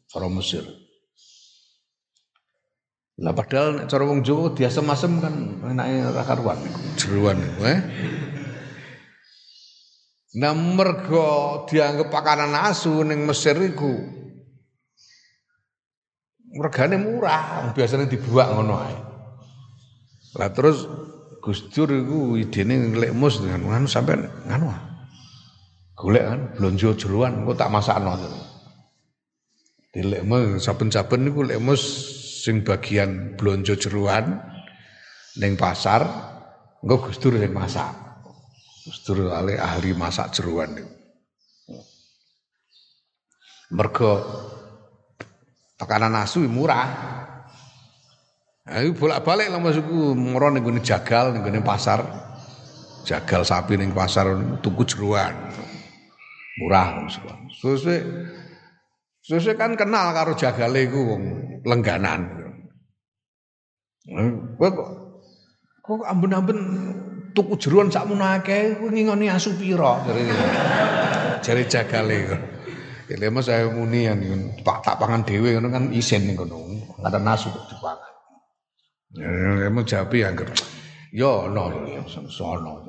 Cara 0.08 0.28
Mesir. 0.28 0.64
Lah 3.18 3.34
padahal 3.34 3.90
cara 3.90 4.06
wong 4.06 4.22
Jawa 4.22 4.54
diasem-asem 4.54 5.18
kan 5.18 5.34
enake 5.66 6.06
ora 6.06 6.22
karuan 6.22 6.58
jeruan 6.94 7.34
eh. 7.66 7.80
Nah 10.38 10.54
mergo 10.54 11.66
dianggap 11.66 12.14
pakanan 12.14 12.54
asu 12.70 13.02
ning 13.02 13.26
Mesir 13.26 13.58
iku 13.58 13.90
regane 16.62 16.94
murah, 16.94 17.74
biasanya 17.74 18.06
dibuat 18.06 18.54
ngono 18.54 18.74
ae. 18.86 18.96
Lah 20.38 20.54
terus 20.54 20.86
Gus 21.42 21.66
Dur 21.74 21.90
iku 21.90 22.38
idene 22.38 22.94
ngelek 22.94 23.18
mus 23.18 23.42
dengan 23.42 23.66
nganu 23.66 23.90
sampai 23.90 24.14
nganu. 24.46 24.70
Golek 25.98 26.22
kan 26.22 26.40
blonjo 26.54 26.94
jeruan 26.94 27.42
engko 27.42 27.58
tak 27.58 27.74
masakno. 27.74 28.14
Dilek 29.90 30.22
mus 30.22 30.62
saben-saben 30.62 31.26
niku 31.26 31.42
lek 31.42 31.58
mus 31.58 31.82
sing 32.46 32.62
bagian 32.62 33.34
blonjo 33.34 33.74
jeruan 33.74 34.38
ning 35.42 35.58
pasar 35.58 36.06
engko 36.78 37.10
Gus 37.10 37.18
Dur 37.18 37.34
sing 37.34 37.50
masak. 37.50 37.90
Gus 38.86 38.98
Dur 39.02 39.26
ahli, 39.34 39.90
masak 39.90 40.30
jeruan 40.38 40.78
niku. 40.78 40.94
Mergo 43.74 44.12
tekanan 45.82 46.14
asu 46.14 46.46
murah. 46.46 46.88
Ayo 48.70 48.94
bolak-balik 48.94 49.50
lah 49.50 49.58
masukku 49.58 50.14
moro 50.14 50.46
ning 50.54 50.62
jagal 50.78 51.34
ning 51.34 51.66
pasar. 51.66 52.06
Jagal 53.02 53.42
sapi 53.42 53.74
ning 53.74 53.90
pasar 53.90 54.30
tuku 54.62 54.86
jeruan. 54.86 55.34
Murah. 56.58 57.06
Suwe 57.54 57.96
Suwe 59.22 59.52
kan 59.54 59.76
kenal 59.78 60.10
karo 60.16 60.32
jagale 60.34 60.88
iku 60.88 61.14
lengganan. 61.62 62.20
Kowe 64.56 64.68
kok 64.72 64.88
kok 65.84 66.00
amben-amben 66.08 66.58
tuku 67.36 67.60
jeruan 67.60 67.92
sakmono 67.92 68.24
akeh 68.24 68.80
kowe 68.80 68.88
ngingoni 68.88 69.28
asu 69.28 69.52
pira 69.54 70.00
jare 71.44 71.62
jagale 71.68 72.16
iku. 72.24 72.36
Ya 73.08 73.32
mas 73.32 73.48
saya 73.48 73.72
muni 73.72 74.04
yang 74.04 74.20
pak 74.60 74.84
tak 74.84 75.00
pangan 75.00 75.24
dewe 75.24 75.56
ngono 75.56 75.72
kan 75.72 75.84
isin 75.96 76.28
ning 76.28 76.36
kono. 76.36 76.60
Ada 77.00 77.16
nasu 77.16 77.48
kok 77.48 77.64
dipangan. 77.72 78.14
Ya 79.16 79.68
mau 79.72 79.80
japi 79.80 80.24
angger. 80.24 80.52
Yo 81.12 81.48
no 81.48 81.72
sono. 82.28 82.84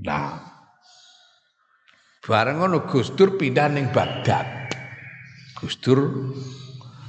Nah. 0.00 0.49
Bareng 2.20 2.60
ngono 2.60 2.84
Gus 2.84 3.16
Dur 3.16 3.40
pindah 3.40 3.72
ning 3.72 3.88
Baghdad. 3.88 4.68
Gus 5.56 5.80
Dur 5.80 6.04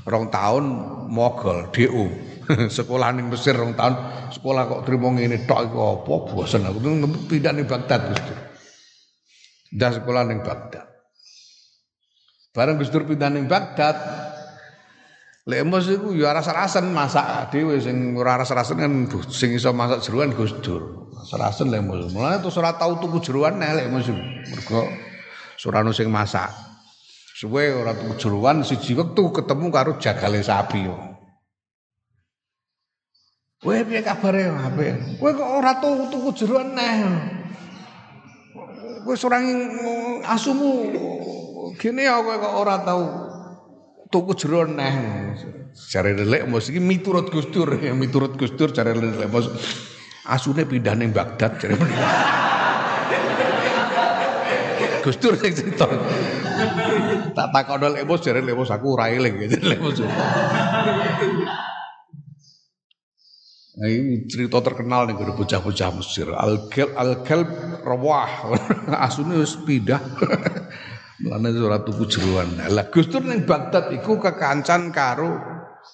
rong 0.08 0.32
tahun 0.32 0.64
mogol 1.12 1.68
DU. 1.76 2.32
sekolah 2.78 3.16
ning 3.16 3.32
Mesir 3.32 3.56
rong 3.56 3.76
tahun, 3.76 3.96
sekolah 4.36 4.68
kok 4.68 4.82
trimo 4.84 5.12
ngene 5.14 5.48
tok 5.48 5.72
iku 5.72 5.78
apa 6.04 6.14
bosen 6.32 6.68
aku 6.68 6.80
pindah 7.32 7.52
ning 7.56 7.68
Baghdad 7.68 8.02
Gus 8.12 8.22
Dur. 8.28 8.40
Sekolah 9.72 10.24
ning 10.28 10.40
Baghdad. 10.44 10.88
Bareng 12.52 12.76
Gus 12.80 12.92
Dur 12.92 13.08
pindah 13.08 13.32
ning 13.32 13.48
Baghdad, 13.48 13.96
Lek 15.52 15.68
emos 15.68 15.84
iku 15.92 16.16
ya 16.16 16.32
rasa-rasen 16.32 16.96
masak 16.96 17.52
dhewe 17.52 17.76
sing 17.84 18.16
ora 18.16 18.40
rasa-rasen 18.40 18.80
kan 18.80 18.94
sing 19.28 19.52
iso 19.52 19.76
masak 19.76 20.00
jeruan 20.00 20.32
Gus 20.32 20.56
Dur. 20.64 21.12
Rasa-rasen 21.12 21.68
lek 21.68 21.84
emos. 21.84 22.08
Mulane 22.16 22.40
terus 22.40 22.56
ora 22.56 22.80
tau 22.80 22.96
tuku 23.04 23.20
jeruan 23.20 23.60
nek 23.60 23.76
lek 23.76 23.86
emos 23.92 24.08
mergo 24.48 24.88
surano 25.60 25.92
sing 25.92 26.08
masak. 26.08 26.48
Suwe 27.36 27.68
ora 27.68 27.92
tuku 27.92 28.16
jeruan 28.16 28.64
siji 28.64 28.96
wektu 28.96 29.28
ketemu 29.36 29.68
karo 29.68 30.00
jagale 30.00 30.40
sapi. 30.40 30.88
Kowe 33.60 33.78
piye 33.84 34.00
kabare 34.08 34.48
apik? 34.56 35.20
Kowe 35.20 35.36
kok 35.36 35.52
ora 35.52 35.76
tau 35.84 36.08
tuku 36.08 36.32
jeruan 36.32 36.72
neh. 36.72 36.96
Kowe 39.04 39.16
surang 39.20 39.44
asumu 40.24 40.96
gini 41.76 42.08
ya 42.08 42.24
kowe 42.24 42.40
kok 42.40 42.56
ora 42.56 42.80
tau 42.88 43.31
tuku 44.12 44.36
jero 44.36 44.68
neh. 44.68 44.94
Jare 45.72 46.12
lelek 46.12 46.44
mos 46.52 46.68
iki 46.68 46.84
miturut 46.84 47.32
Gus 47.32 47.48
Dur, 47.48 47.80
ya 47.80 47.96
miturut 47.96 48.36
Gus 48.36 48.52
Dur 48.60 48.76
jare 48.76 48.92
lelek 48.92 49.32
mos 49.32 49.48
asune 50.28 50.68
pindah 50.68 51.00
ning 51.00 51.16
Baghdad 51.16 51.56
jare 51.58 51.80
Gus 55.02 55.18
Dur 55.18 55.40
sing 55.40 55.56
cerita. 55.56 55.88
Tak 57.32 57.48
takono 57.56 57.88
lek 57.88 58.04
mos 58.04 58.20
jare 58.20 58.44
lek 58.44 58.54
mos 58.54 58.70
aku 58.70 59.00
ora 59.00 59.08
eling 59.08 59.48
lek 59.48 59.80
mos. 59.80 60.04
Nah, 63.72 63.88
ini 63.88 64.28
cerita 64.28 64.60
terkenal 64.62 65.08
nih 65.08 65.16
gue 65.16 65.32
bocah-bocah 65.32 65.90
Mesir. 65.96 66.28
Al-Kel 66.28 66.92
Al-Kel 66.92 67.42
Rawah. 67.82 68.54
Asune 69.08 69.40
wis 69.40 69.56
pindah. 69.64 69.98
Mulane 71.22 71.54
ora 71.62 71.86
tuku 71.86 72.10
jeruan. 72.10 72.58
Lah 72.58 72.90
Gus 72.90 73.06
Dur 73.06 73.22
ning 73.22 73.46
Baghdad 73.46 73.94
iku 73.94 74.18
kekancan 74.18 74.90
karo 74.90 75.38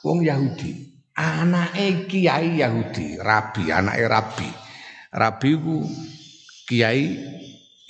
wong 0.07 0.23
Yahudi. 0.23 0.87
Anake 1.17 2.05
kiai 2.07 2.61
Yahudi, 2.61 3.17
rabi, 3.19 3.73
anake 3.73 4.05
rabi. 4.07 4.49
Rabi 5.11 5.49
ku 5.59 5.83
kiai 6.69 7.17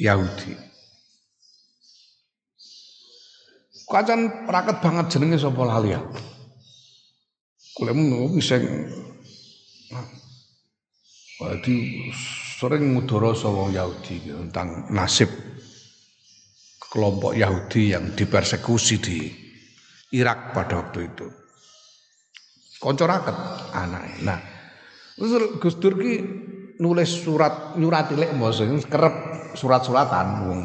Yahudi. 0.01 0.65
Kacan 3.87 4.49
raket 4.49 4.77
banget 4.83 5.05
jenenge 5.15 5.37
sapa 5.39 5.63
lali 5.63 5.95
ya. 5.95 6.01
Kulemu 7.77 8.33
sing 8.41 8.63
Jadi 11.37 12.09
sering 12.57 12.97
mudara 12.97 13.29
wong 13.37 13.69
Yahudi 13.69 14.25
tentang 14.25 14.89
nasib 14.89 15.29
kelompok 16.87 17.35
Yahudi 17.35 17.91
yang 17.93 18.15
dipersekusi 18.15 18.95
di 18.99 19.19
Irak 20.15 20.55
pada 20.55 20.79
waktu 20.79 21.11
itu. 21.11 21.27
Konco 22.77 23.03
raket 23.09 23.35
anaknya. 23.73 24.21
Nah, 24.23 24.39
terus 25.17 25.57
Gus 25.57 25.75
nulis 26.77 27.09
surat 27.09 27.73
nyurati 27.73 28.13
lek 28.13 28.37
mos 28.37 28.61
kerep 28.85 29.15
surat-suratan 29.57 30.27
wong 30.45 30.61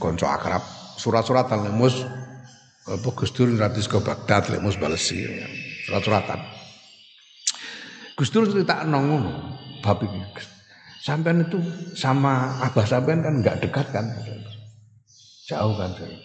konco 0.00 0.24
akrab 0.24 0.64
surat-suratan 0.96 1.68
lek 1.68 1.74
mos 1.76 2.00
apa 2.88 3.08
Gus 3.12 3.30
Dur 3.36 3.52
nyurati 3.52 3.84
ke 3.84 4.00
Baghdad 4.00 4.48
lek 4.56 4.64
mos 4.64 4.80
balesi 4.80 5.20
surat-suratan. 5.84 6.40
Gus 8.16 8.32
Dur 8.32 8.48
cerita 8.48 8.88
ngono 8.88 9.60
bab 9.84 10.00
iki. 10.00 10.59
Sampean 11.00 11.48
itu 11.48 11.56
sama 11.96 12.60
abah 12.60 12.84
sampean 12.84 13.24
kan 13.24 13.40
nggak 13.40 13.64
dekat 13.64 13.88
kan? 13.88 14.04
Jauh 15.48 15.72
kan 15.80 15.96
saya. 15.96 16.18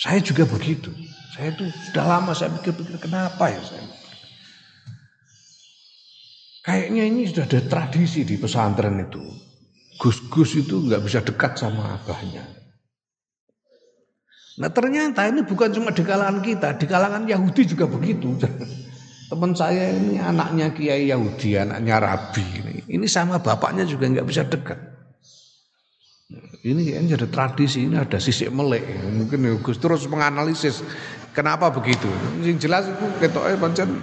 Saya 0.00 0.18
juga 0.24 0.48
begitu. 0.48 0.88
Saya 1.36 1.52
itu 1.52 1.68
sudah 1.90 2.04
lama 2.08 2.32
saya 2.32 2.50
pikir-pikir 2.56 2.96
kenapa 2.96 3.52
ya 3.52 3.60
saya. 3.60 3.84
Kayaknya 6.64 7.02
ini 7.04 7.22
sudah 7.28 7.44
ada 7.44 7.60
tradisi 7.60 8.24
di 8.24 8.40
pesantren 8.40 8.96
itu. 9.04 9.20
Gus-gus 10.00 10.64
itu 10.64 10.80
nggak 10.80 11.04
bisa 11.04 11.20
dekat 11.20 11.60
sama 11.60 12.00
abahnya. 12.00 12.42
Nah 14.58 14.70
ternyata 14.72 15.28
ini 15.28 15.44
bukan 15.44 15.70
cuma 15.76 15.92
di 15.92 16.00
kalangan 16.00 16.40
kita, 16.40 16.78
di 16.80 16.86
kalangan 16.88 17.28
Yahudi 17.28 17.68
juga 17.68 17.84
begitu. 17.84 18.32
Teman 19.34 19.50
saya 19.50 19.90
ini 19.90 20.14
anaknya 20.22 20.70
Kiai 20.70 21.10
Yahudi, 21.10 21.58
anaknya 21.58 21.98
Rabi. 21.98 22.46
Ini, 22.54 22.72
ini 22.86 23.06
sama 23.10 23.42
bapaknya 23.42 23.82
juga 23.82 24.06
nggak 24.06 24.28
bisa 24.30 24.46
dekat. 24.46 24.78
Ini 26.62 26.78
kayaknya 26.86 27.18
ada 27.18 27.26
tradisi, 27.26 27.82
ini 27.82 27.98
ada 27.98 28.22
sisik 28.22 28.54
melek. 28.54 28.86
Mungkin 29.10 29.42
ya 29.42 29.58
Gus 29.58 29.82
terus 29.82 30.06
menganalisis 30.06 30.86
kenapa 31.34 31.74
begitu. 31.74 32.06
Yang 32.46 32.62
jelas 32.62 32.86
itu 32.86 33.06
ketoknya 33.18 33.58
pancen 33.58 33.98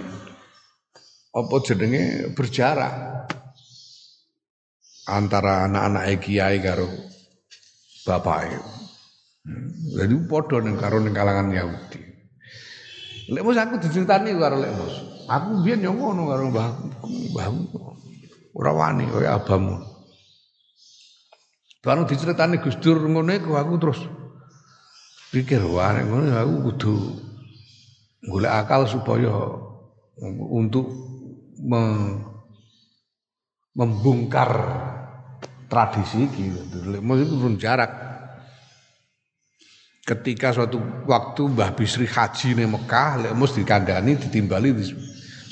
apa 1.32 1.54
jenenge 1.64 2.36
berjarak 2.36 2.92
antara 5.08 5.64
anak-anak 5.64 6.20
kiai 6.20 6.60
karo 6.60 6.92
bapake. 8.04 8.60
Hmm, 9.48 9.96
jadi 9.96 10.12
padha 10.28 10.60
ning 10.60 10.76
karo 10.76 11.00
ning 11.00 11.16
kalangan 11.16 11.48
Yahudi. 11.48 12.00
Lek 13.32 13.48
aku 13.48 13.80
diceritani 13.80 14.36
karo 14.36 14.60
lek 14.60 14.76
mus. 14.76 15.11
Aku 15.28 15.62
biyen 15.62 15.86
yo 15.86 15.92
ngono 15.94 16.28
karo 16.30 16.50
mbahku, 16.50 16.86
mbahku. 17.34 17.62
Ora 18.52 18.72
wani 18.74 19.08
kaya 19.08 19.40
abamu. 19.40 19.80
Barang 21.82 22.06
diceritani 22.06 22.62
Gus 22.62 22.78
Dur 22.78 23.00
ngono 23.00 23.32
iku 23.34 23.58
aku 23.58 23.74
terus 23.80 24.00
pikir 25.32 25.64
wah 25.64 25.96
ngono 25.98 26.30
aku 26.30 26.54
kudu 26.70 26.92
golek 28.28 28.52
akal 28.52 28.86
supaya 28.86 29.32
untuk 30.52 30.86
membongkar 33.74 34.50
tradisi 35.66 36.28
gitu. 36.30 37.00
Maksudnya 37.00 37.32
turun 37.32 37.56
jarak. 37.58 37.92
Ketika 40.02 40.50
suatu 40.50 40.82
waktu 41.06 41.46
Mbah 41.46 41.78
Bisri 41.78 42.10
haji 42.10 42.58
ning 42.58 42.74
Mekah, 42.74 43.22
lek 43.22 43.32
mus 43.38 43.54
dikandani 43.54 44.18
ditimbali 44.18 44.74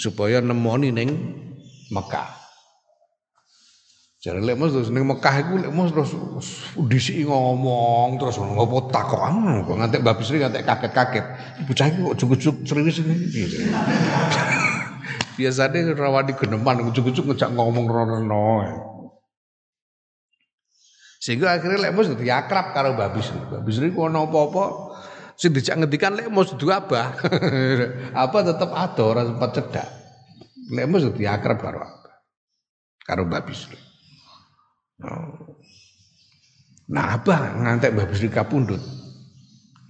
supaya 0.00 0.40
nemoni 0.40 0.88
ning 0.88 1.10
Mekah. 1.92 2.40
Jadi 4.20 4.36
lek 4.44 4.56
mus 4.56 4.72
terus 4.72 4.92
ning 4.92 5.04
Mekah 5.08 5.34
iku 5.44 5.60
lek 5.60 5.72
mus 5.72 5.92
terus 5.92 6.12
disiki 6.88 7.24
ngomong 7.24 8.20
terus 8.20 8.36
ngopo 8.36 8.92
takokan 8.92 9.64
kok 9.64 9.76
nganti 9.80 9.96
Mbah 10.00 10.14
Bisri 10.16 10.44
nganti 10.44 10.60
kaget-kaget. 10.60 11.26
Bocah 11.64 11.86
iki 11.88 12.00
kok 12.04 12.16
jujuk-jujuk 12.20 12.56
serius 12.68 13.00
ini. 13.00 13.16
Biasanya 15.40 15.96
rawani 15.96 16.36
geneman 16.36 16.84
ujuk-ujuk 16.92 17.32
ngejak 17.32 17.48
ngomong 17.56 17.88
rono 17.88 18.20
Sehingga 21.20 21.56
akhirnya 21.56 21.88
lek 21.88 21.92
mus 21.96 22.12
dadi 22.12 22.28
akrab 22.28 22.76
karo 22.76 22.92
Mbak 22.92 23.08
Bisri. 23.16 23.40
Mbak 23.40 23.60
Bisri 23.64 23.88
ku 23.88 24.04
ono 24.04 24.28
apa-apa 24.28 24.64
sing 25.40 25.56
dijak 25.56 25.80
ngendikan 25.80 26.12
lek 26.12 26.28
mus 26.28 26.52
duwe 26.52 26.76
abah. 26.76 27.16
apa 28.28 28.38
tetep 28.44 28.70
ada 28.76 29.02
ora 29.02 29.22
sempat 29.24 29.50
cedak. 29.56 29.88
Lek 30.76 30.84
mus 30.84 31.08
dadi 31.08 31.24
akrab 31.24 31.56
karo 31.56 31.80
abah. 31.80 32.14
Karo 33.00 33.24
Mbak 33.24 33.42
Bisri. 33.48 33.80
Oh. 35.00 35.56
Nah, 36.92 37.16
apa 37.16 37.56
ngantek 37.56 37.96
Mbak 37.96 38.06
Bisri 38.12 38.28
kapundut. 38.28 38.84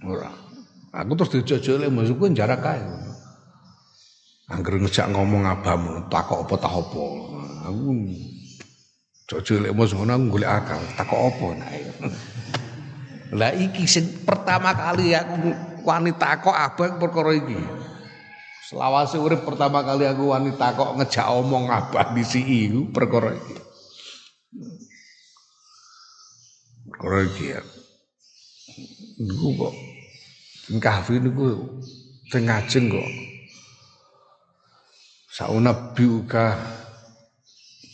Ora. 0.07 0.31
Aku 0.95 1.19
terus 1.19 1.35
dijojol 1.35 1.83
lek 1.83 1.91
mus 1.91 2.07
jarak 2.31 2.63
kae. 2.63 2.79
Angger 4.51 4.83
ngejak 4.83 5.11
ngomong 5.15 5.47
abamu, 5.47 6.11
takok 6.11 6.47
apa 6.47 6.55
tak 6.59 6.75
apa. 6.75 7.05
Aku 7.71 7.83
jojo 9.31 9.63
lek 9.63 9.71
mos 9.71 9.95
ngono 9.95 10.27
golek 10.27 10.51
akal, 10.51 10.81
takok 10.99 11.19
apa 11.31 11.47
nah. 11.55 11.71
Lah 13.31 13.55
iki 13.55 13.87
sing 13.87 14.27
pertama 14.27 14.75
kali 14.75 15.15
aku 15.15 15.55
wani 15.87 16.11
takok 16.11 16.51
abang 16.51 16.99
perkara 16.99 17.31
iki. 17.31 17.55
Selawase 18.67 19.15
urip 19.15 19.47
pertama 19.47 19.83
kali 19.87 20.03
aku 20.03 20.35
wani 20.35 20.51
takok 20.59 20.99
ngejak 20.99 21.27
omong 21.31 21.71
abah 21.71 22.11
di 22.11 22.23
si 22.27 22.43
iku 22.43 22.91
perkara 22.91 23.31
iki. 23.31 23.55
Perkara 26.91 27.19
iki 27.23 27.45
ya. 27.55 27.61
Niku 29.21 29.47
kok 29.55 29.73
kahfi 30.81 31.19
niku 31.19 31.77
sing 32.31 32.47
ngajeng 32.47 32.87
kok 32.87 33.09
Saunabbiuka 35.31 36.59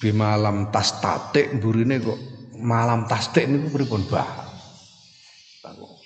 bimalam 0.02 0.74
tas 0.74 0.98
tatik 0.98 1.58
burine 1.62 2.02
kok 2.02 2.18
malam 2.58 3.06
tastik 3.06 3.46
niku 3.46 3.70
pripun 3.70 4.02
bah 4.10 4.47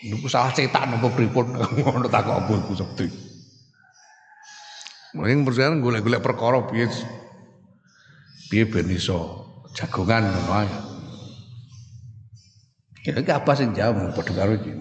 niku 0.02 0.26
salah 0.26 0.50
cetak 0.54 0.90
napa 0.90 1.08
pripun 1.14 1.54
ngono 1.78 2.10
takok 2.10 2.46
iku 2.50 2.74
sekti 2.74 3.32
Mungkin 5.12 5.44
perjalanan 5.44 5.84
golek-golek 5.84 6.24
perkara 6.24 6.64
piye 6.72 6.88
piye 8.48 8.64
ben 8.64 8.88
iso 8.88 9.44
jagongan 9.76 10.24
ngono 10.24 10.52
ae. 10.56 10.70
Ya 13.04 13.20
iki 13.20 13.32
apa 13.34 13.52
sing 13.60 13.76
jawab 13.76 14.16
padha 14.16 14.32
karo 14.32 14.56
iki. 14.56 14.72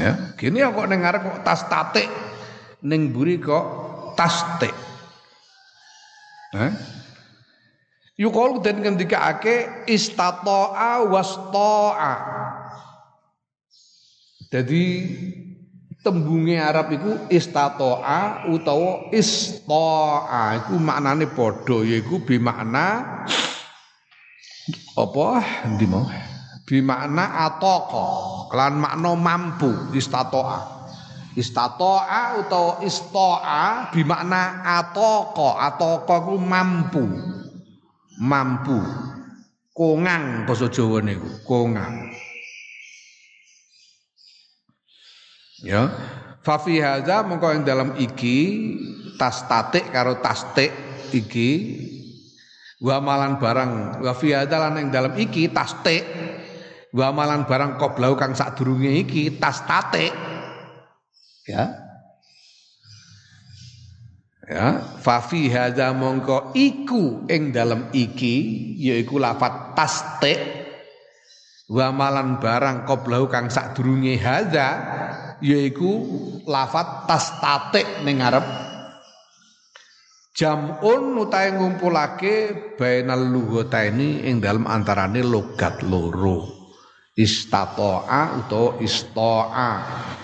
Ya, 0.00 0.34
gini 0.40 0.64
kok 0.64 0.88
ning 0.88 1.04
kok 1.04 1.44
tas 1.44 1.68
tatik 1.68 2.08
ning 2.80 3.12
buri 3.12 3.36
kok 3.36 3.64
tastik. 4.16 4.72
Hah? 6.56 6.72
Yukol 8.14 8.62
dan 8.62 8.78
istatoa 9.90 11.02
wastoa. 11.10 12.14
Jadi 14.54 14.82
tembunge 15.98 16.54
Arab 16.54 16.94
iku 16.94 17.26
istatoa 17.26 18.46
utawa 18.54 19.10
istoa. 19.10 20.62
Iku 20.62 20.78
maknane 20.78 21.26
padha 21.26 21.82
yaiku 21.82 22.22
bi 22.22 22.38
makna 22.38 23.02
apa? 24.94 25.26
Ndi 25.74 25.86
mau? 25.90 26.06
Bi 26.70 26.78
makna 26.86 27.50
ataka 27.50 28.06
kelan 28.46 28.78
makna 28.78 29.10
mampu 29.18 29.90
istatoa. 29.90 30.70
Istato'a 31.34 32.46
atau 32.46 32.78
isto'a 32.86 33.90
bimakna 33.90 34.62
atoko 34.62 35.58
atoko 35.58 36.14
ku 36.30 36.34
mampu 36.38 37.33
mampu. 38.18 38.78
Kongang 39.74 40.46
basa 40.46 40.70
Jawa 40.70 41.02
niku 41.02 41.26
kongang. 41.42 42.14
Ya. 45.66 45.90
Fa 46.44 46.60
fi 46.62 46.78
hadza 46.78 47.24
mengko 47.26 47.50
ing 47.56 47.66
dalam 47.66 47.96
iki 47.98 48.38
tas 49.18 49.42
tatik 49.50 49.90
karo 49.90 50.22
tastik 50.22 50.70
iki. 51.10 51.82
Wa 52.78 53.02
malan 53.02 53.42
barang 53.42 54.04
wa 54.04 54.12
fi 54.14 54.36
hadza 54.36 54.62
lan 54.62 54.78
ing 54.78 54.88
dalam 54.94 55.16
iki 55.18 55.50
tastik 55.50 56.06
wa 56.94 57.10
malan 57.10 57.42
barang 57.42 57.74
qoblau 57.74 58.14
kang 58.14 58.38
sadurunge 58.38 58.94
iki 58.94 59.42
tas 59.42 59.66
tatik. 59.66 60.14
Ya 61.50 61.83
ya 64.44 64.80
fa 65.00 65.24
fi 65.24 65.48
hadza 65.48 65.92
mongko 65.96 66.52
iku 66.52 67.24
ing 67.28 67.50
dalem 67.50 67.88
iki 67.96 68.36
yaiku 68.78 69.16
lafat 69.16 69.72
tastik 69.72 70.38
wa 71.72 71.88
malan 71.90 72.38
barang 72.38 72.84
qoblahu 72.84 73.26
kang 73.32 73.48
sadurunge 73.48 74.20
hadza 74.20 74.68
yaiku 75.40 75.90
lafat 76.48 77.08
tastatik 77.08 78.04
ning 78.04 78.20
ngarep. 78.20 78.44
Jamun 80.34 81.14
utahe 81.14 81.54
ngumpulake 81.54 82.34
bainal 82.74 83.22
lughataini 83.22 84.26
ing 84.26 84.42
dalem 84.42 84.66
antarane 84.66 85.22
logat 85.22 85.86
loro 85.86 86.53
istatoa 87.14 88.42
utawa 88.42 88.82
istoa. 88.82 89.70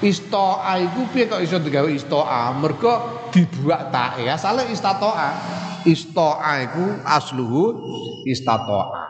Istoa 0.02 0.72
iku 0.82 1.00
piye 1.14 1.30
kok 1.30 1.42
iso 1.42 1.62
digawe 1.62 1.86
istoa? 1.94 2.50
Mergo 2.58 2.92
dibuat 3.30 3.94
tae 3.94 4.26
asale 4.26 4.66
istatoa. 4.74 5.28
Istoa 5.86 6.50
iku 6.66 6.84
asluhu 7.06 7.64
istatoa. 8.26 9.06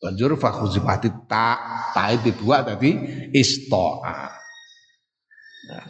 Banjur 0.00 0.36
fakhuzifati 0.40 1.12
ta 1.28 1.60
tae 1.92 2.16
dibuat 2.24 2.72
dadi 2.72 2.96
istoa. 3.36 4.32
Nah, 5.64 5.86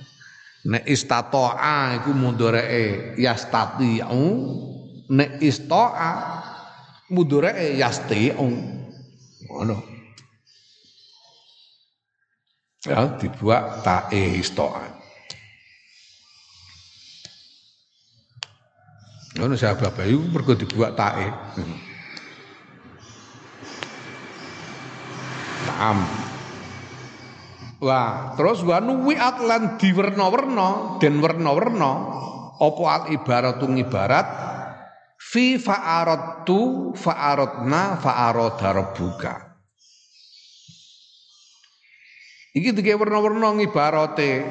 nek 0.71 0.83
istatoa 0.87 1.99
iku 2.03 2.11
mudharae 2.15 3.15
yastati'u 3.19 4.27
nek 5.11 5.43
istoa 5.43 6.11
mudharae 7.11 7.75
yasti'u 7.79 8.49
ngono 9.45 9.94
ya 12.85 13.17
dibuat 13.17 13.81
tae 13.81 14.41
istoan 14.41 14.95
Ngono 19.35 19.59
sahabat 19.59 19.99
bayu 19.99 20.23
mergo 20.31 20.55
dibuat 20.55 20.95
tae. 20.95 21.27
Naam. 25.67 25.99
Wah, 27.83 28.39
terus 28.39 28.63
wa 28.63 28.79
nuwiat 28.79 29.43
lan 29.43 29.75
diwerna-werna 29.77 31.03
den 31.03 31.19
werna-werna 31.19 31.93
apa 32.63 32.85
al 32.87 33.05
ibaratu 33.11 33.67
ibarat 33.75 34.27
fi 35.19 35.59
fa'aradtu 35.59 36.95
fa'aradna 36.95 37.99
fa'arada 37.99 38.69
rabbuka. 38.71 39.44
Iki 42.55 42.71
dike 42.71 42.95
werna-werna 42.95 43.51
ngibarate. 43.59 44.47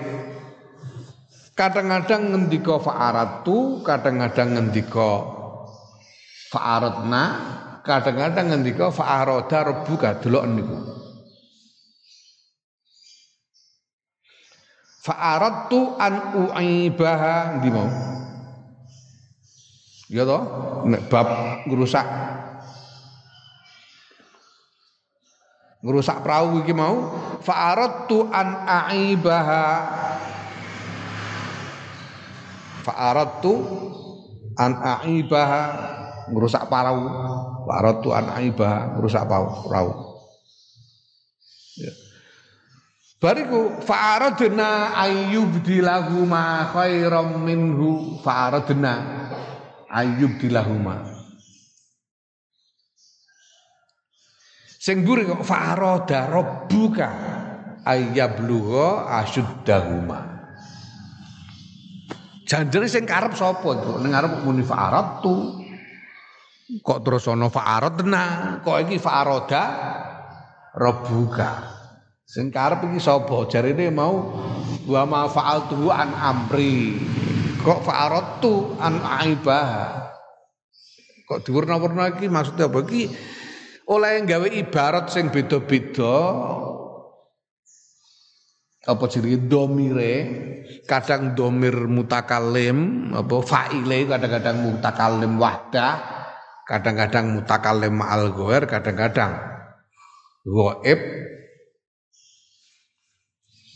Kadang-kadang 1.56 2.36
ngendika 2.36 2.76
fa'aratu, 2.84 3.80
kadang-kadang 3.86 4.60
ngendika 4.60 5.24
fa'aradna, 6.52 7.24
kadang-kadang 7.88 8.52
ngendika 8.52 8.92
fa'arada 8.92 9.60
rabbuka 9.72 10.20
delok 10.20 10.44
niku. 10.52 10.78
Fa'aradtu 15.04 15.96
an 15.96 16.14
u'ibaha 16.36 17.60
ndi 17.60 17.70
mau? 17.72 17.88
Ya 20.12 20.28
toh, 20.28 20.44
nek 20.92 21.08
bab 21.08 21.28
ngrusak 21.70 22.08
ngrusak 25.84 26.24
perahu 26.24 26.64
iki 26.64 26.72
mau. 26.72 27.12
Fa'aradtu 27.44 28.32
an 28.32 28.64
a'ibaha. 28.64 29.66
Fa'aradtu 32.88 33.54
an 34.56 34.72
a'ibaha. 34.80 35.64
Ngrusak 36.32 36.72
perahu. 36.72 37.04
Fa'aradtu 37.68 38.10
an 38.16 38.26
a'ibaha. 38.32 38.96
Ngrusak 38.96 39.28
perahu. 39.28 39.92
Ya. 41.78 41.92
Bariku 43.20 43.84
fa'aradna 43.84 44.96
ayyubdilahuma 45.04 46.72
khairam 46.72 47.44
minhu. 47.44 48.20
Fa'aradna 48.24 48.94
ayyubdilahuma 49.92 51.13
Sing 54.84 55.08
mburi 55.08 55.24
kok 55.24 55.48
farada 55.48 56.28
rabbuka 56.28 57.08
ayyabluha 57.88 59.16
asyuddahuma. 59.24 60.20
Jandere 62.44 62.92
sing 62.92 63.08
karep 63.08 63.32
sapa? 63.32 63.80
Ning 64.04 64.12
arep 64.12 64.44
muni 64.44 64.60
fa'aratu. 64.60 65.64
Kok 66.84 67.00
terus 67.00 67.32
ana 67.32 67.48
fa'aradna, 67.48 68.60
kok 68.60 68.84
iki 68.84 69.00
fa'arada 69.00 69.64
rabbuka. 70.76 71.64
Sing 72.28 72.52
karep 72.52 72.84
iki 72.92 73.00
sapa? 73.00 73.48
Jarine 73.48 73.88
mau 73.88 74.36
wa 74.84 75.04
ma 75.08 75.32
fa'altu 75.32 75.96
an 75.96 76.12
amri. 76.12 77.00
Kok 77.64 77.88
fa'aradtu 77.88 78.76
an 78.84 79.00
aibah. 79.00 80.12
Kok 81.24 81.40
diwerna-werna 81.40 82.20
iki 82.20 82.28
maksudnya 82.28 82.68
apa 82.68 82.84
iki? 82.84 83.08
Oleh 83.90 84.24
gawe 84.24 84.48
ibarat 84.48 85.12
sing 85.12 85.34
beda-beda. 85.34 86.16
Apa 88.84 89.04
jenenge? 89.08 89.48
Domire. 89.48 90.16
Kadang 90.84 91.36
domir 91.36 91.88
mutakalim 91.88 93.12
apa 93.16 93.36
faile 93.44 94.08
kadang-kadang 94.08 94.58
mutakalim 94.64 95.40
wahdah. 95.40 95.94
Kadang-kadang 96.64 97.40
mutakalim 97.40 97.94
ma'al 98.00 98.32
goer 98.32 98.64
kadang-kadang 98.64 99.36
goib 100.44 101.00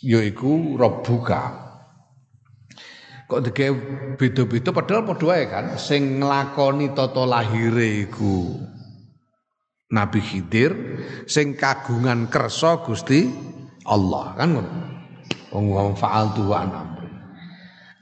yaiku 0.03 0.75
rabbuka 0.75 1.67
kok 3.27 3.43
dike 3.43 3.75
beda-beda? 4.15 4.71
Padahal 4.71 5.03
padha 5.03 5.35
kan 5.51 5.65
sing 5.75 6.23
nglakoni 6.23 6.95
tata 6.95 7.27
lahire 7.27 8.07
iku 8.07 8.55
Nabi 9.87 10.19
Khidir 10.19 10.71
sing 11.31 11.55
kagungan 11.55 12.27
kersa 12.27 12.83
Gusti 12.83 13.31
Allah 13.87 14.35
kan 14.35 14.47
ngono. 14.51 14.73
Wong 15.55 15.95
fa'altu 15.95 16.43
wa 16.43 16.59
amri. 16.59 17.07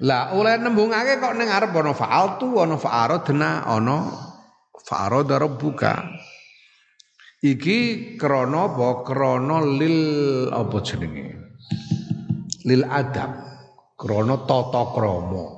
Lah 0.01 0.33
oleh 0.33 0.57
nembungake 0.57 1.21
kok 1.21 1.37
ning 1.37 1.47
arep 1.47 1.71
ana 1.71 1.93
fa'altu 1.93 2.57
ana 2.57 2.75
fa'aradna 2.75 3.69
ana 3.69 3.97
fa'arada 4.81 5.37
rabbuka. 5.37 5.93
Iki 7.45 8.17
krana 8.17 8.73
apa? 8.73 9.05
Krana 9.05 9.61
lil 9.61 9.97
apa 10.49 10.77
jenenge? 10.81 11.37
Lil 12.65 12.81
adab. 12.89 13.29
Krana 13.93 14.41
tata 14.49 14.83
krama. 14.89 15.54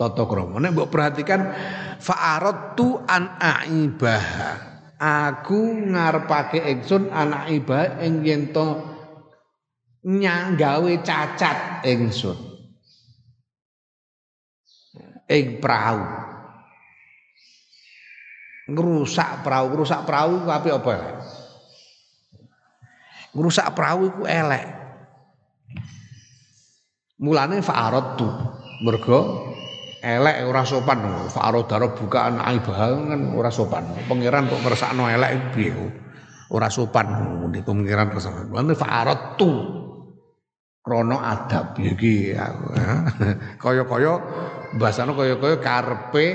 Tata 0.00 0.24
krama. 0.24 0.56
Nek 0.56 0.72
mbok 0.72 0.88
perhatikan 0.88 1.52
fa'aradtu 2.00 3.04
an 3.04 3.36
aibah. 3.36 4.24
Aku 4.96 5.76
ngarepake 5.92 6.56
ingsun 6.72 7.12
anak 7.12 7.52
ibah 7.52 8.00
ing 8.00 8.24
yen 8.24 8.48
to 8.48 8.80
nyanggawe 10.08 10.92
cacat 11.04 11.84
ingsun. 11.84 12.36
Ing 15.28 15.60
prau. 15.60 16.00
Ngerusak 18.72 19.44
prau, 19.44 19.68
ngerusak 19.68 20.00
iku 20.08 20.48
apik 20.48 20.76
apa? 20.80 20.92
Ngerusak 23.36 23.68
prau 23.76 24.08
iku 24.08 24.24
elek. 24.24 24.64
Mulane 27.20 27.60
fa'aradtu. 27.60 28.28
Mergo 28.80 29.49
elek 30.00 30.48
ora 30.48 30.64
sopan. 30.64 31.28
Faro 31.28 31.68
daro 31.68 31.92
bukaan 31.92 32.40
aibah 32.40 32.76
kan 32.96 33.22
ora 33.36 33.52
sopan. 33.52 33.84
Pangeran 34.08 34.48
kok 34.48 34.60
ngersakno 34.64 35.06
elek 35.06 35.52
piye? 35.52 35.72
Ora 36.50 36.66
sopan. 36.72 37.06
Di 37.52 37.60
pangeran 37.62 38.10
kersane 38.10 38.48
lan 38.50 38.72
farot 38.74 39.36
tu 39.36 39.50
krono 40.80 41.20
adab. 41.20 41.76
Iki 41.76 42.34
kaya-kaya 43.60 44.12
bahasane 44.80 45.12
kaya-kaya 45.14 45.56
karepe 45.60 46.26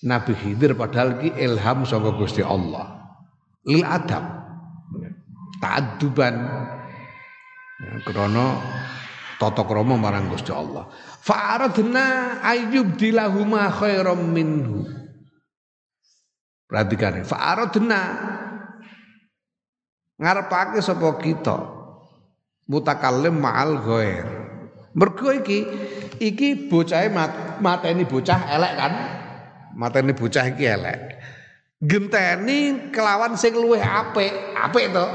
Nabi 0.00 0.32
Khidir 0.32 0.72
padahal 0.78 1.20
iki 1.20 1.36
ilham 1.36 1.84
saka 1.84 2.16
Gusti 2.16 2.40
Allah. 2.40 3.04
Lil 3.68 3.84
adab. 3.84 4.24
Ta'adduban. 5.60 6.34
Krono 8.04 8.60
tata 9.40 9.64
krama 9.64 9.96
marang 9.96 10.28
Gusti 10.28 10.52
Allah 10.52 10.84
Fa'aradna 11.20 12.40
ayyub 12.40 12.96
dilahuma 12.96 13.68
khairam 13.68 14.24
minhu. 14.32 14.88
Perhatikan 16.64 17.20
Fa'aradna 17.28 18.00
ngarepake 20.16 20.80
sapa 20.80 21.20
kita 21.20 21.58
mutakallim 22.64 23.36
ma'al 23.36 23.84
ghair. 23.84 24.26
Mergo 24.96 25.28
iki 25.30 25.66
iki 26.18 26.66
bocahe 26.72 27.12
mat, 27.12 27.60
mateni 27.60 28.08
bocah 28.08 28.40
elek 28.56 28.72
kan? 28.80 28.92
Mateni 29.76 30.16
bocah 30.16 30.44
iki 30.50 30.64
elek. 30.66 31.20
Genteni 31.80 32.92
kelawan 32.92 33.36
sing 33.36 33.56
luwih 33.56 33.80
apik, 33.80 34.32
apik 34.56 34.92
to. 34.92 35.06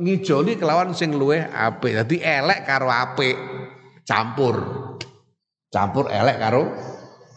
Ngijoli 0.00 0.56
kelawan 0.56 0.96
sing 0.96 1.12
luwih 1.12 1.44
apik. 1.52 2.00
Dadi 2.00 2.16
elek 2.20 2.64
karo 2.64 2.88
apik 2.88 3.36
campur 4.08 4.56
campur 5.70 6.10
elek 6.10 6.36
karo 6.42 6.66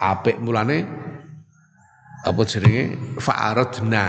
apik 0.01 0.41
mulane 0.41 0.83
apa 2.23 2.41
jenenge? 2.47 2.97
Fa'aradna. 3.19 4.05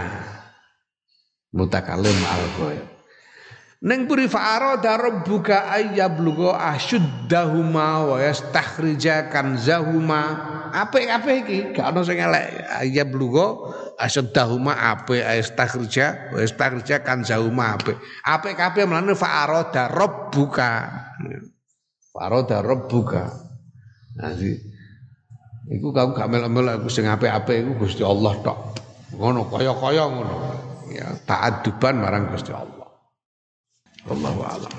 Mutakalim 1.54 2.18
al 2.26 2.44
ghaib 2.58 2.94
Neng 3.84 4.08
puri 4.08 4.24
fa'arada 4.32 4.96
rabbuka 4.96 5.68
ayyabluga 5.68 6.56
ashuddahuma 6.72 8.08
wa 8.08 8.16
yastakhrija 8.16 9.28
kanzahuma. 9.28 10.22
Apik-apik 10.72 11.44
iki 11.44 11.58
gak 11.76 11.92
ono 11.92 12.00
sing 12.00 12.16
elek. 12.16 12.64
Ayyabluga 12.80 13.76
ashuddahuma 14.00 14.72
apik 14.72 15.20
ayastakhrija 15.20 16.32
wa 16.32 16.40
yastakhrija 16.40 17.04
kanzahuma 17.04 17.76
apik. 17.76 18.00
Apik 18.24 18.56
kabeh 18.56 18.88
mlane 18.88 19.12
fa'arada 19.12 19.92
rabbuka. 19.92 20.70
Fa'arada 22.08 22.64
rabbuka 22.64 23.43
Nanti 24.14 24.50
iku 25.70 25.90
kau 25.90 26.14
gak 26.14 26.28
melok-melok 26.30 26.82
aku 26.82 26.88
sing 26.92 27.08
apik-apik 27.08 27.64
iku 27.64 27.72
Gusti 27.86 28.02
Allah 28.04 28.34
tok. 28.44 28.58
Ngono 29.14 29.46
kaya-kaya 29.50 30.04
ngono. 30.10 30.36
Ya, 30.94 31.10
ta'adduban 31.26 31.98
marang 31.98 32.30
Gusti 32.30 32.54
Allah. 32.54 32.86
Wallahu 34.04 34.40
a'lam. 34.44 34.72